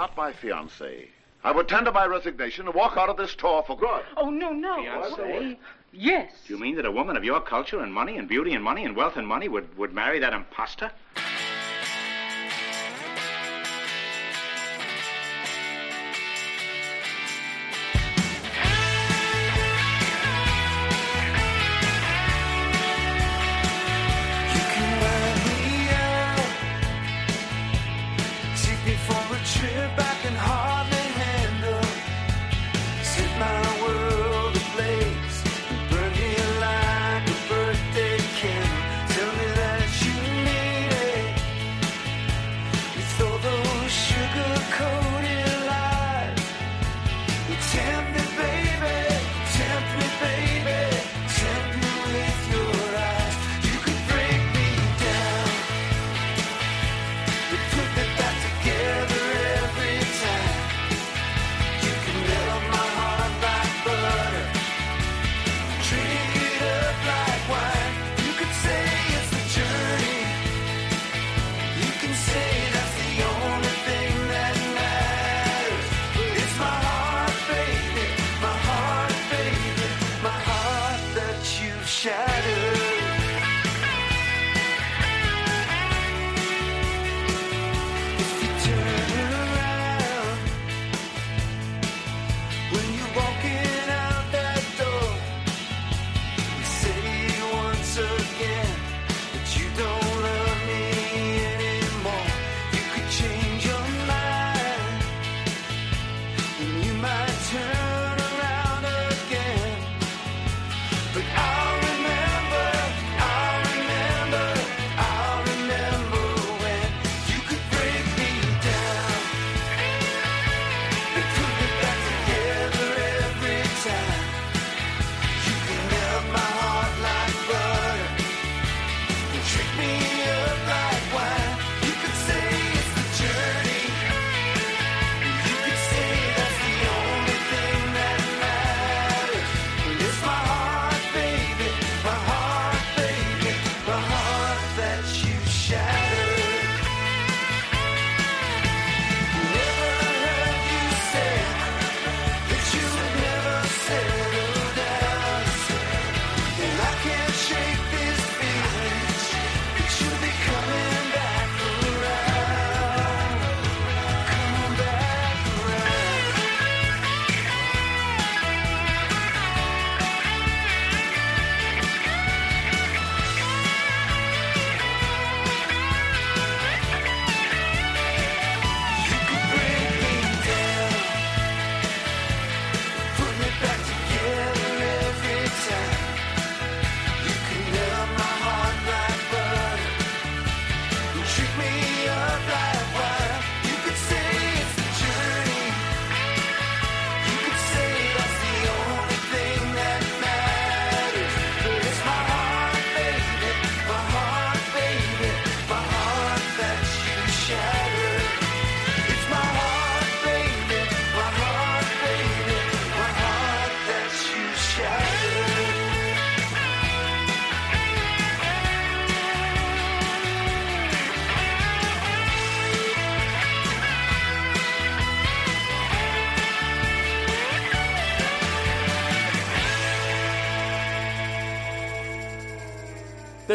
[0.00, 1.08] not my fiancée.
[1.44, 4.02] I would tender my resignation and walk out of this tour for good.
[4.16, 4.76] Oh, no, no.
[4.76, 5.58] Fiancée?
[5.92, 6.32] Yes.
[6.46, 8.86] Do you mean that a woman of your culture and money and beauty and money
[8.86, 10.90] and wealth and money would, would marry that impostor?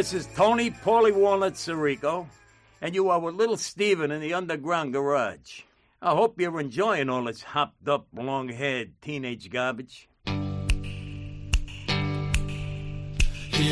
[0.06, 2.28] This is Tony Paulie Walnut Sirico,
[2.80, 5.62] and you are with Little Steven in the Underground Garage.
[6.00, 10.08] I hope you're enjoying all this hopped up, long haired teenage garbage.
[10.28, 10.38] Here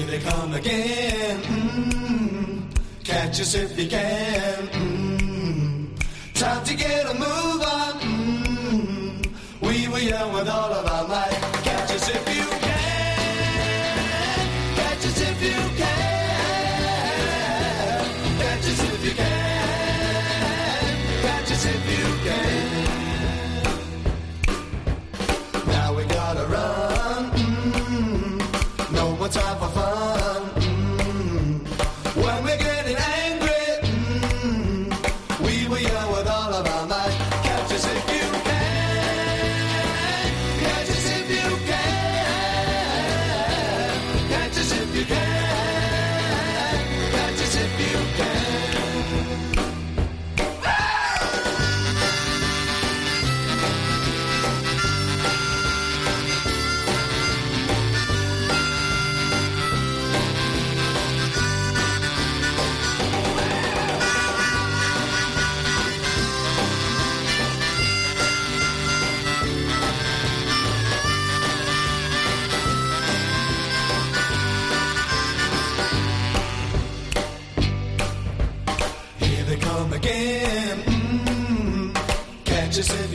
[0.07, 1.39] they come again.
[1.43, 4.67] Mm, catch us if you can.
[4.69, 5.99] Mm,
[6.33, 7.99] time to get a move on.
[7.99, 9.27] Mm,
[9.61, 11.52] we were young with all of our might.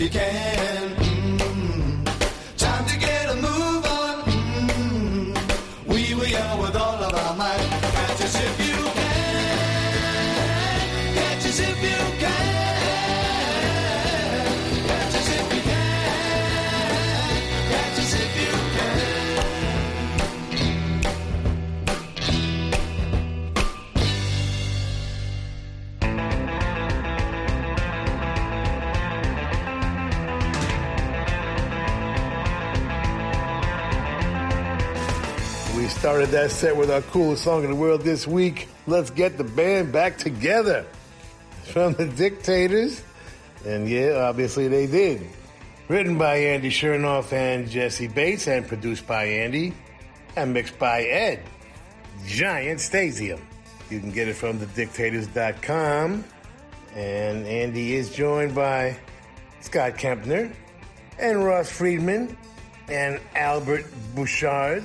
[0.06, 0.38] Catch
[36.28, 38.68] started that set with our coolest song in the world this week.
[38.86, 40.84] Let's get the band back together.
[41.64, 43.02] From the Dictators.
[43.64, 45.26] And yeah, obviously they did.
[45.88, 49.72] Written by Andy Shernoff and Jesse Bates and produced by Andy
[50.36, 51.42] and mixed by Ed.
[52.26, 53.40] Giant Stasium.
[53.88, 56.24] You can get it from thedictators.com.
[56.94, 58.98] And Andy is joined by
[59.60, 60.52] Scott Kempner
[61.18, 62.36] and Ross Friedman
[62.88, 64.84] and Albert Bouchard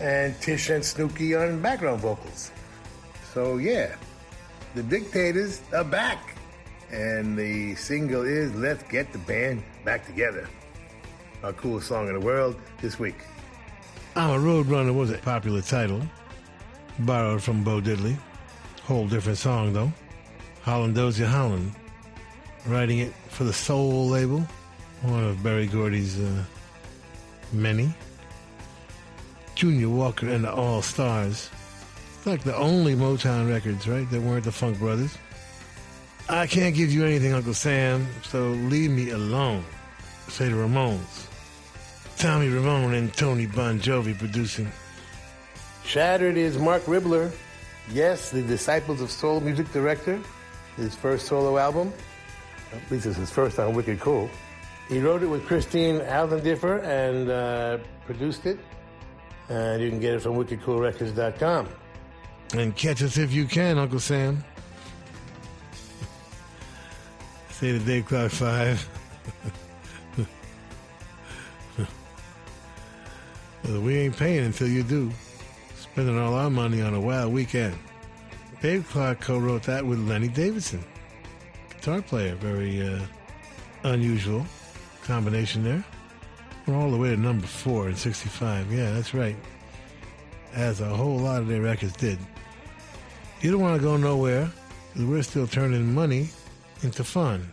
[0.00, 2.50] and Tish and Snooky on background vocals.
[3.32, 3.94] So yeah,
[4.74, 6.36] the Dictators are back.
[6.90, 10.48] And the single is Let's Get the Band Back Together.
[11.44, 13.14] Our coolest song in the world this week.
[14.16, 16.02] I'm a Roadrunner was a popular title,
[17.00, 18.16] borrowed from Bo Diddley.
[18.82, 19.92] Whole different song though.
[20.62, 21.72] Holland Dozier Holland,
[22.66, 24.44] writing it for the Soul label,
[25.02, 26.44] one of Berry Gordy's uh,
[27.52, 27.94] many.
[29.60, 31.50] Junior Walker and the All Stars.
[32.24, 35.18] Like the only Motown records, right, that weren't the Funk Brothers.
[36.30, 39.62] I can't give you anything, Uncle Sam, so leave me alone.
[40.28, 41.26] Say the Ramones.
[42.16, 44.72] Tommy Ramone and Tony Bongiovi producing.
[45.84, 47.30] Shattered is Marc Ribler.
[47.92, 50.18] Yes, the Disciples of Soul music director.
[50.78, 51.92] His first solo album.
[52.72, 54.30] At least it's his first on Wicked Cool.
[54.88, 57.76] He wrote it with Christine Aldendiffer and uh,
[58.06, 58.58] produced it.
[59.50, 61.68] And you can get it from wickedcoolrecords.com.
[62.54, 64.44] And catch us if you can, Uncle Sam.
[67.50, 68.88] Say the Dave Clark 5.
[73.64, 75.10] well, we ain't paying until you do.
[75.76, 77.76] Spending all our money on a wild weekend.
[78.62, 80.84] Dave Clark co wrote that with Lenny Davidson,
[81.70, 82.36] guitar player.
[82.36, 83.00] Very uh,
[83.84, 84.46] unusual
[85.02, 85.84] combination there.
[86.66, 88.72] We're all the way to number four in 65.
[88.72, 89.36] Yeah, that's right.
[90.54, 92.18] As a whole lot of their records did.
[93.40, 94.50] You don't want to go nowhere.
[94.96, 96.28] We're still turning money
[96.82, 97.52] into fun.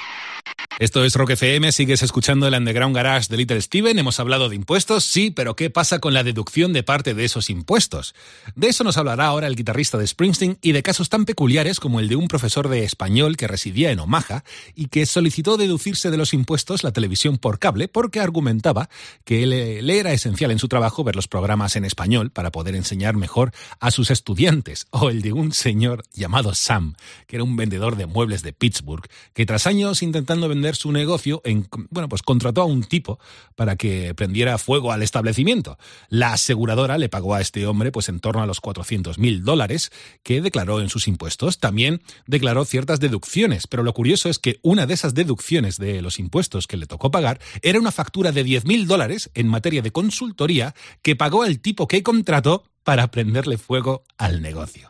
[0.81, 3.99] Esto es Rock FM, sigues escuchando el Underground Garage de Little Steven.
[3.99, 7.51] Hemos hablado de impuestos, sí, pero ¿qué pasa con la deducción de parte de esos
[7.51, 8.15] impuestos?
[8.55, 11.99] De eso nos hablará ahora el guitarrista de Springsteen y de casos tan peculiares como
[11.99, 14.43] el de un profesor de español que residía en Omaha
[14.73, 18.89] y que solicitó deducirse de los impuestos la televisión por cable porque argumentaba
[19.23, 22.73] que le, le era esencial en su trabajo ver los programas en español para poder
[22.75, 24.87] enseñar mejor a sus estudiantes.
[24.89, 26.95] O el de un señor llamado Sam,
[27.27, 31.41] que era un vendedor de muebles de Pittsburgh, que tras años intentando vender su negocio,
[31.45, 33.19] en, bueno, pues contrató a un tipo
[33.55, 35.77] para que prendiera fuego al establecimiento.
[36.09, 39.91] La aseguradora le pagó a este hombre pues en torno a los 400 mil dólares
[40.23, 41.59] que declaró en sus impuestos.
[41.59, 46.19] También declaró ciertas deducciones, pero lo curioso es que una de esas deducciones de los
[46.19, 49.91] impuestos que le tocó pagar era una factura de 10 mil dólares en materia de
[49.91, 54.89] consultoría que pagó el tipo que contrató para prenderle fuego al negocio.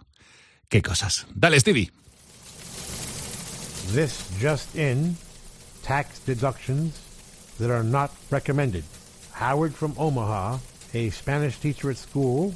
[0.70, 1.28] ¿Qué cosas?
[1.34, 1.92] Dale, Stevie.
[5.84, 7.00] Tax deductions
[7.60, 8.84] that are not recommended.
[9.34, 10.58] Howard from Omaha,
[10.94, 12.54] a Spanish teacher at school,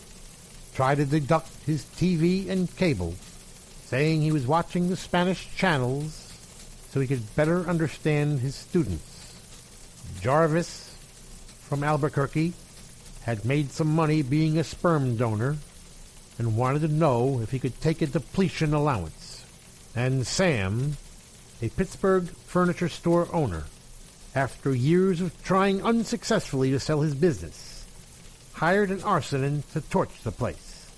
[0.73, 3.15] tried to deduct his TV and cable,
[3.85, 6.33] saying he was watching the Spanish channels
[6.91, 9.35] so he could better understand his students.
[10.21, 10.95] Jarvis
[11.61, 12.53] from Albuquerque
[13.23, 15.57] had made some money being a sperm donor
[16.37, 19.43] and wanted to know if he could take a depletion allowance.
[19.95, 20.97] And Sam,
[21.61, 23.63] a Pittsburgh furniture store owner,
[24.33, 27.85] after years of trying unsuccessfully to sell his business,
[28.53, 30.89] hired an arsonist to torch the place.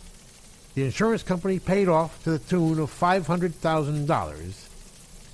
[0.74, 4.68] The insurance company paid off to the tune of $500,000,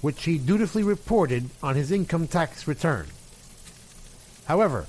[0.01, 3.07] which he dutifully reported on his income tax return.
[4.45, 4.87] However,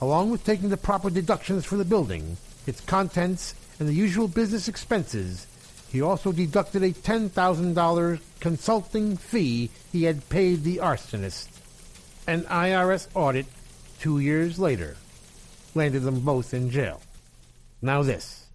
[0.00, 4.68] along with taking the proper deductions for the building, its contents, and the usual business
[4.68, 5.46] expenses,
[5.90, 11.48] he also deducted a $10,000 consulting fee he had paid the arsonist.
[12.26, 13.46] An IRS audit
[14.00, 14.96] two years later
[15.74, 17.00] landed them both in jail.
[17.80, 18.46] Now this.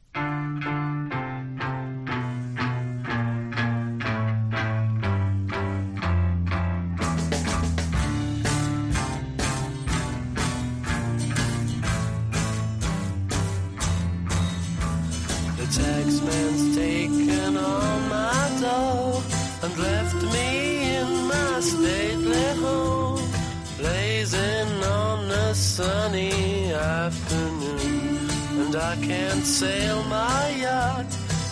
[21.61, 23.29] Stately home,
[23.77, 28.29] blazing on a sunny afternoon.
[28.61, 31.05] And I can't sail my yacht.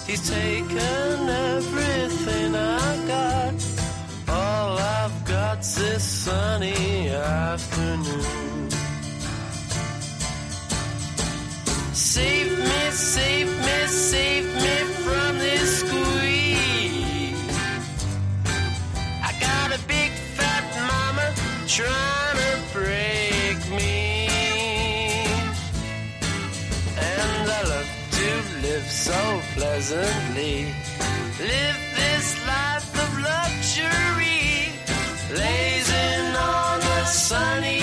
[0.07, 3.53] He's taken everything I got.
[4.27, 8.69] All I've got's this sunny afternoon.
[11.93, 14.58] Save me, save me, save me
[21.69, 24.27] trying to break me.
[26.97, 28.29] And I love to
[28.65, 30.65] live so pleasantly.
[31.39, 34.73] Live this life of luxury.
[35.31, 37.78] Lazing on a sunny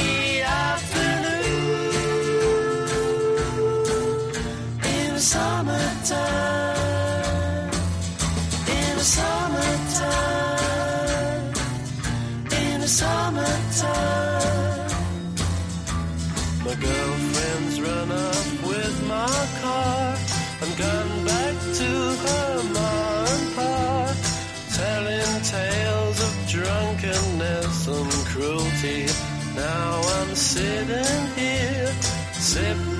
[29.56, 31.92] Now I'm sitting here,
[32.32, 32.95] sipping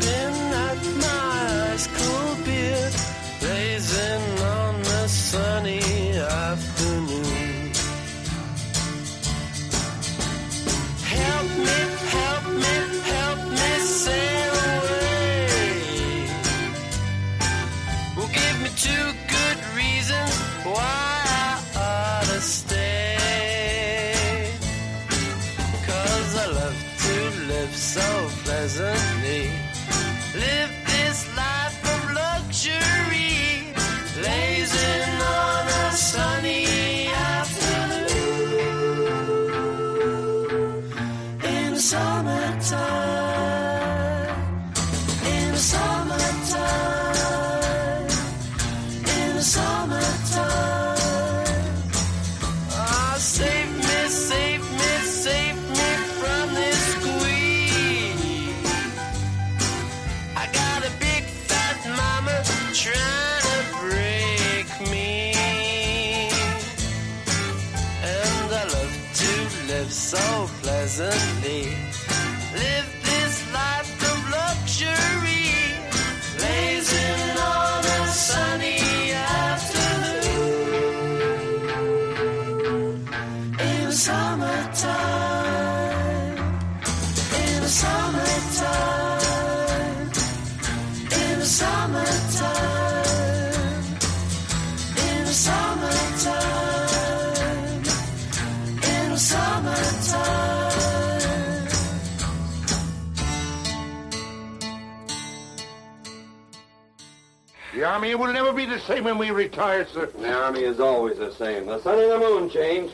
[108.87, 110.07] same when we retire, sir.
[110.07, 111.67] The Army is always the same.
[111.67, 112.93] The sun and the moon change.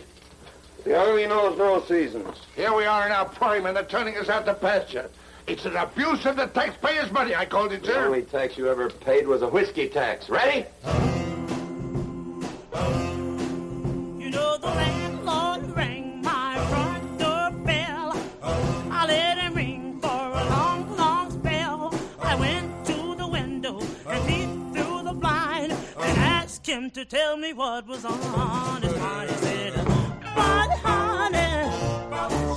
[0.85, 2.39] The Army knows no seasons.
[2.57, 5.11] Here we are in our prime, and they're turning us out to pasture.
[5.47, 7.93] It's an abuse of the taxpayers' money, I called it, sir.
[7.93, 10.29] The only tax you ever paid was a whiskey tax.
[10.29, 10.65] Ready?
[14.19, 14.92] You know the
[26.95, 29.31] to tell me what was on his mind.
[29.31, 29.75] He said,
[30.37, 31.53] "But honey,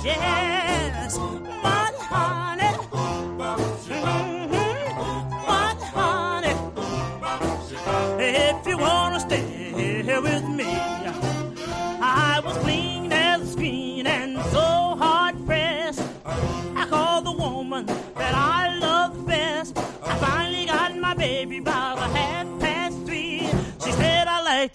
[0.04, 2.72] yes, honey,
[3.40, 4.50] mhm,
[5.46, 6.54] but honey,
[8.18, 10.55] if you wanna stay here with me."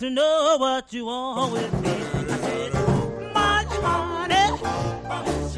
[0.01, 1.91] to know what you want with me.
[1.91, 2.73] I said,
[3.35, 4.33] much money,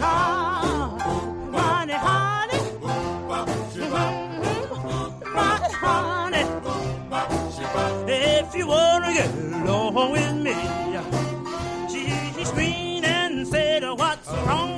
[0.02, 2.62] hard money, honey.
[5.34, 6.44] Much money.
[8.12, 10.56] If you wanna get along with me,
[11.90, 14.73] she screamed and said, what's wrong?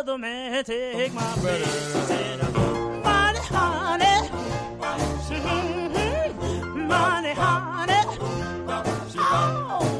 [0.00, 1.20] Another man take my?
[1.20, 1.40] She
[2.06, 2.38] said,
[3.04, 4.30] Money, honey,
[6.88, 8.02] money, honey,
[9.18, 9.99] oh,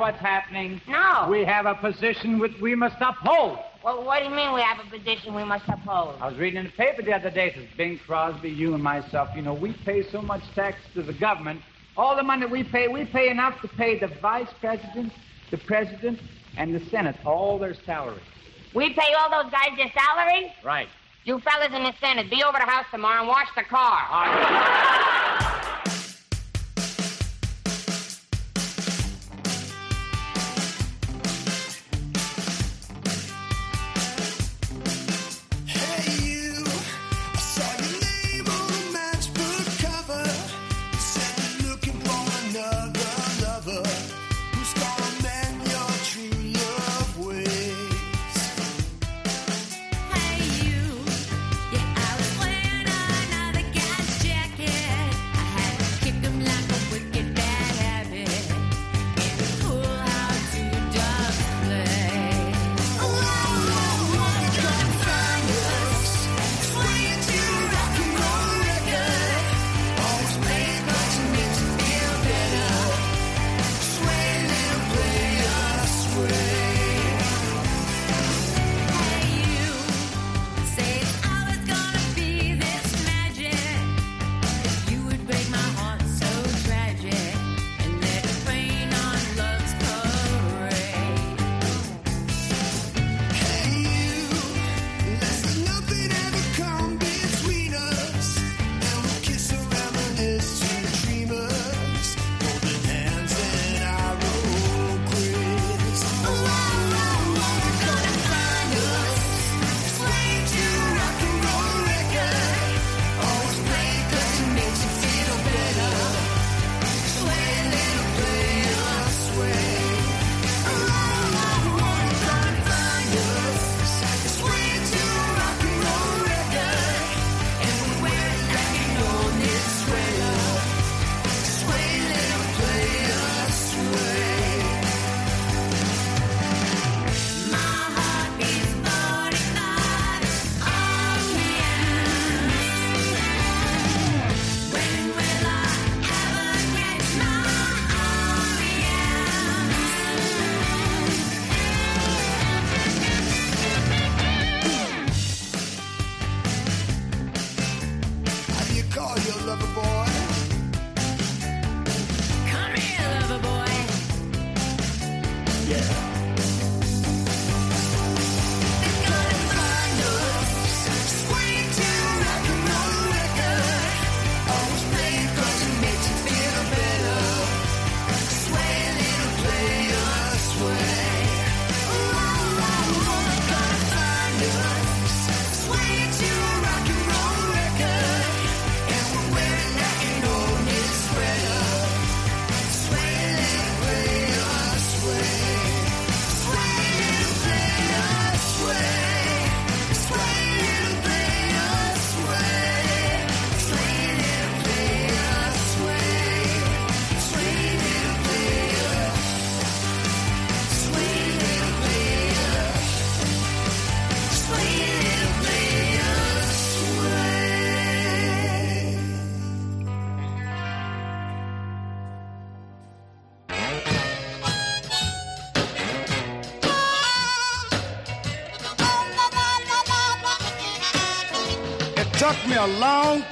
[0.00, 0.80] what's happening?
[0.88, 1.28] No.
[1.30, 3.58] We have a position which we must uphold.
[3.84, 6.16] Well, what do you mean we have a position we must uphold?
[6.20, 8.82] I was reading in the paper the other day, it says Bing Crosby, you and
[8.82, 11.60] myself, you know, we pay so much tax to the government.
[11.96, 15.12] All the money we pay, we pay enough to pay the vice president,
[15.50, 16.18] the president,
[16.56, 18.22] and the Senate all their salaries.
[18.74, 20.52] We pay all those guys their salary?
[20.64, 20.88] Right.
[21.24, 23.98] You fellas in the Senate, be over to the house tomorrow and wash the car.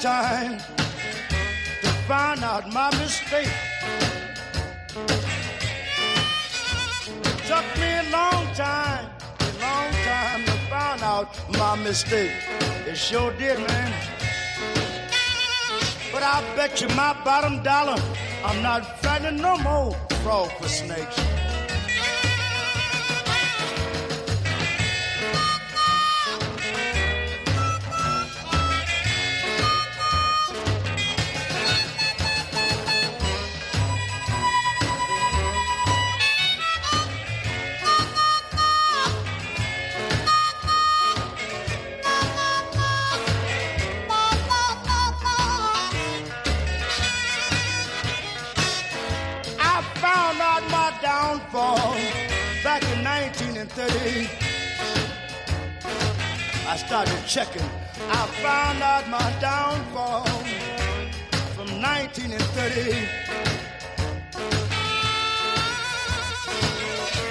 [0.01, 3.51] Time to find out my mistake.
[7.25, 9.11] It took me a long time,
[9.41, 12.31] a long time to find out my mistake.
[12.87, 13.93] It sure did, man.
[16.13, 18.01] But I bet you my bottom dollar,
[18.45, 21.19] I'm not fighting no more frog for snakes.
[56.89, 57.69] Started checking.
[58.09, 60.25] I found out my downfall
[61.55, 62.97] from 1930.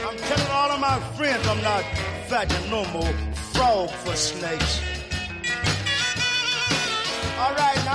[0.06, 1.84] I'm telling all of my friends I'm not
[2.28, 4.80] fighting no more frog for snakes.
[7.40, 7.87] All right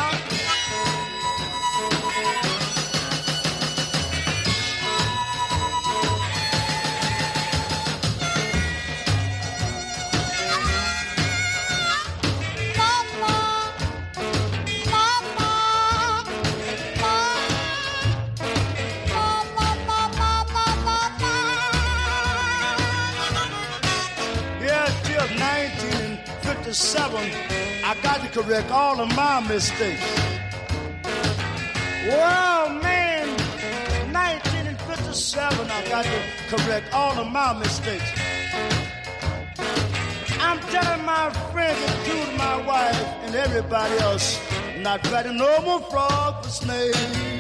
[28.53, 30.05] correct all of my mistakes.
[32.07, 33.29] Well, man,
[34.12, 36.20] 1957, I got to
[36.51, 38.12] correct all of my mistakes.
[40.39, 44.39] I'm telling my friends, including my wife and everybody else,
[44.81, 47.31] not fighting no more frog for snakes.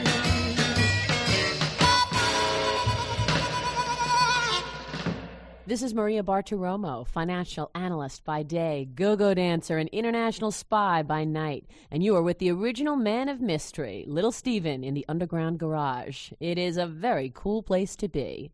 [5.72, 11.64] This is Maria Bartiromo, financial analyst by day, go-go dancer, and international spy by night.
[11.90, 16.30] And you are with the original man of mystery, Little Steven, in the underground garage.
[16.40, 18.50] It is a very cool place to be.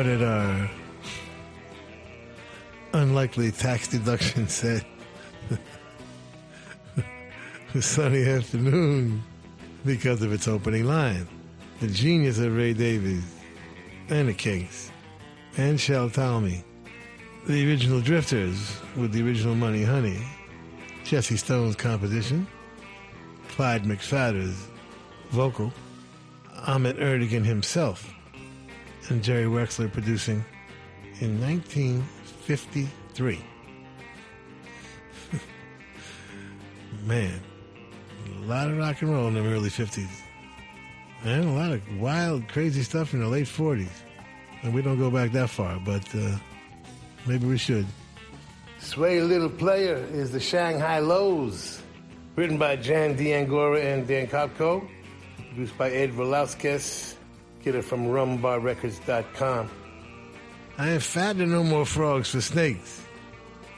[0.00, 0.70] We started our
[2.94, 4.86] unlikely tax deduction set.
[7.80, 9.22] sunny afternoon
[9.84, 11.28] because of its opening line.
[11.80, 13.30] The genius of Ray Davies
[14.08, 14.90] and the Kinks
[15.58, 16.64] and Shel Talmy.
[17.46, 20.24] The original Drifters with the original Money Honey.
[21.04, 22.46] Jesse Stone's composition.
[23.48, 24.66] Clyde McPhatter's
[25.28, 25.74] vocal.
[26.66, 28.14] Ahmet Ertegun himself.
[29.10, 30.44] And Jerry Wexler producing
[31.18, 33.40] in 1953.
[37.04, 37.40] Man,
[38.24, 40.08] a lot of rock and roll in the early 50s.
[41.24, 43.90] And a lot of wild, crazy stuff in the late 40s.
[44.62, 46.36] And we don't go back that far, but uh,
[47.26, 47.86] maybe we should.
[48.78, 51.82] Sway Little Player is the Shang Hi Los.
[52.36, 54.88] Written by Jan D'Angora and Dan Kopko.
[55.48, 57.16] Produced by Ed Valauskas.
[57.62, 59.70] Get it from rumbarrecords.com.
[60.78, 63.02] I ain't fat and no more frogs for snakes.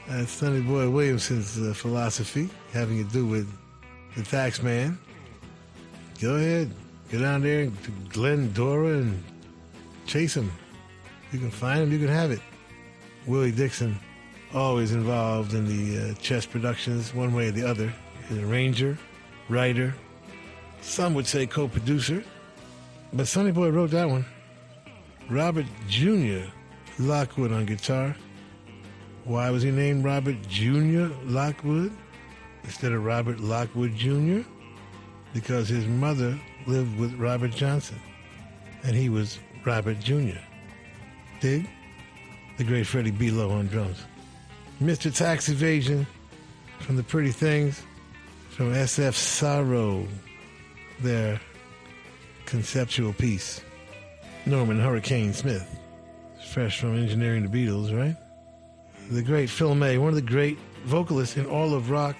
[0.07, 3.51] That's Sonny Boy Williamson's uh, philosophy having to do with
[4.15, 4.97] the tax man.
[6.21, 6.73] Go ahead.
[7.09, 9.23] Get down there to Glenn Dora and
[10.05, 10.51] chase him.
[11.31, 12.41] You can find him, you can have it.
[13.27, 13.97] Willie Dixon,
[14.53, 17.93] always involved in the uh, chess productions, one way or the other.
[18.27, 18.97] He's an arranger,
[19.49, 19.93] writer,
[20.83, 22.23] some would say co producer.
[23.13, 24.25] But Sonny Boy wrote that one.
[25.29, 26.45] Robert Jr.
[26.97, 28.15] Lockwood on guitar.
[29.23, 31.07] Why was he named Robert Jr.
[31.23, 31.91] Lockwood
[32.63, 34.41] instead of Robert Lockwood Jr.?
[35.31, 37.99] Because his mother lived with Robert Johnson,
[38.83, 40.39] and he was Robert Jr.
[41.39, 41.69] Dig?
[42.57, 44.03] The great Freddie Below on drums.
[44.81, 45.15] Mr.
[45.15, 46.05] Tax Evasion
[46.79, 47.81] from the Pretty Things
[48.49, 50.07] from SF Sorrow,
[50.99, 51.39] their
[52.53, 53.61] conceptual piece.
[54.45, 55.79] Norman Hurricane Smith,
[56.51, 58.15] fresh from engineering the Beatles, right?
[59.09, 62.15] The great Phil May, one of the great vocalists in all of rock,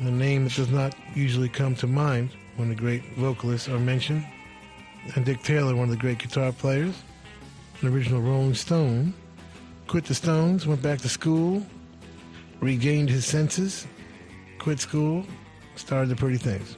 [0.00, 4.26] a name that does not usually come to mind when the great vocalists are mentioned.
[5.14, 7.00] And Dick Taylor, one of the great guitar players,
[7.82, 9.14] an original Rolling Stone,
[9.86, 11.64] quit the Stones, went back to school,
[12.58, 13.86] regained his senses,
[14.58, 15.24] quit school,
[15.76, 16.76] started the Pretty Things.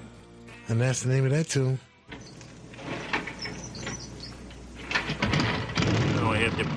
[0.69, 1.78] And that's the name of that tune.
[6.19, 6.65] Now I have to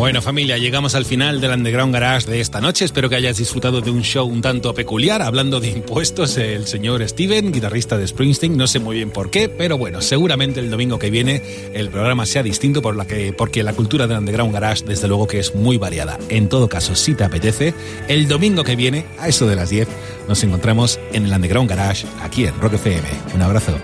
[0.00, 2.86] Bueno familia, llegamos al final del Underground Garage de esta noche.
[2.86, 5.20] Espero que hayas disfrutado de un show un tanto peculiar.
[5.20, 9.50] Hablando de impuestos, el señor Steven, guitarrista de Springsteen, no sé muy bien por qué,
[9.50, 11.42] pero bueno, seguramente el domingo que viene
[11.74, 15.26] el programa sea distinto por la que, porque la cultura del Underground Garage desde luego
[15.26, 16.18] que es muy variada.
[16.30, 17.74] En todo caso, si te apetece,
[18.08, 19.86] el domingo que viene, a eso de las 10,
[20.26, 23.06] nos encontramos en el Underground Garage aquí en Rock FM.
[23.34, 23.78] Un abrazo.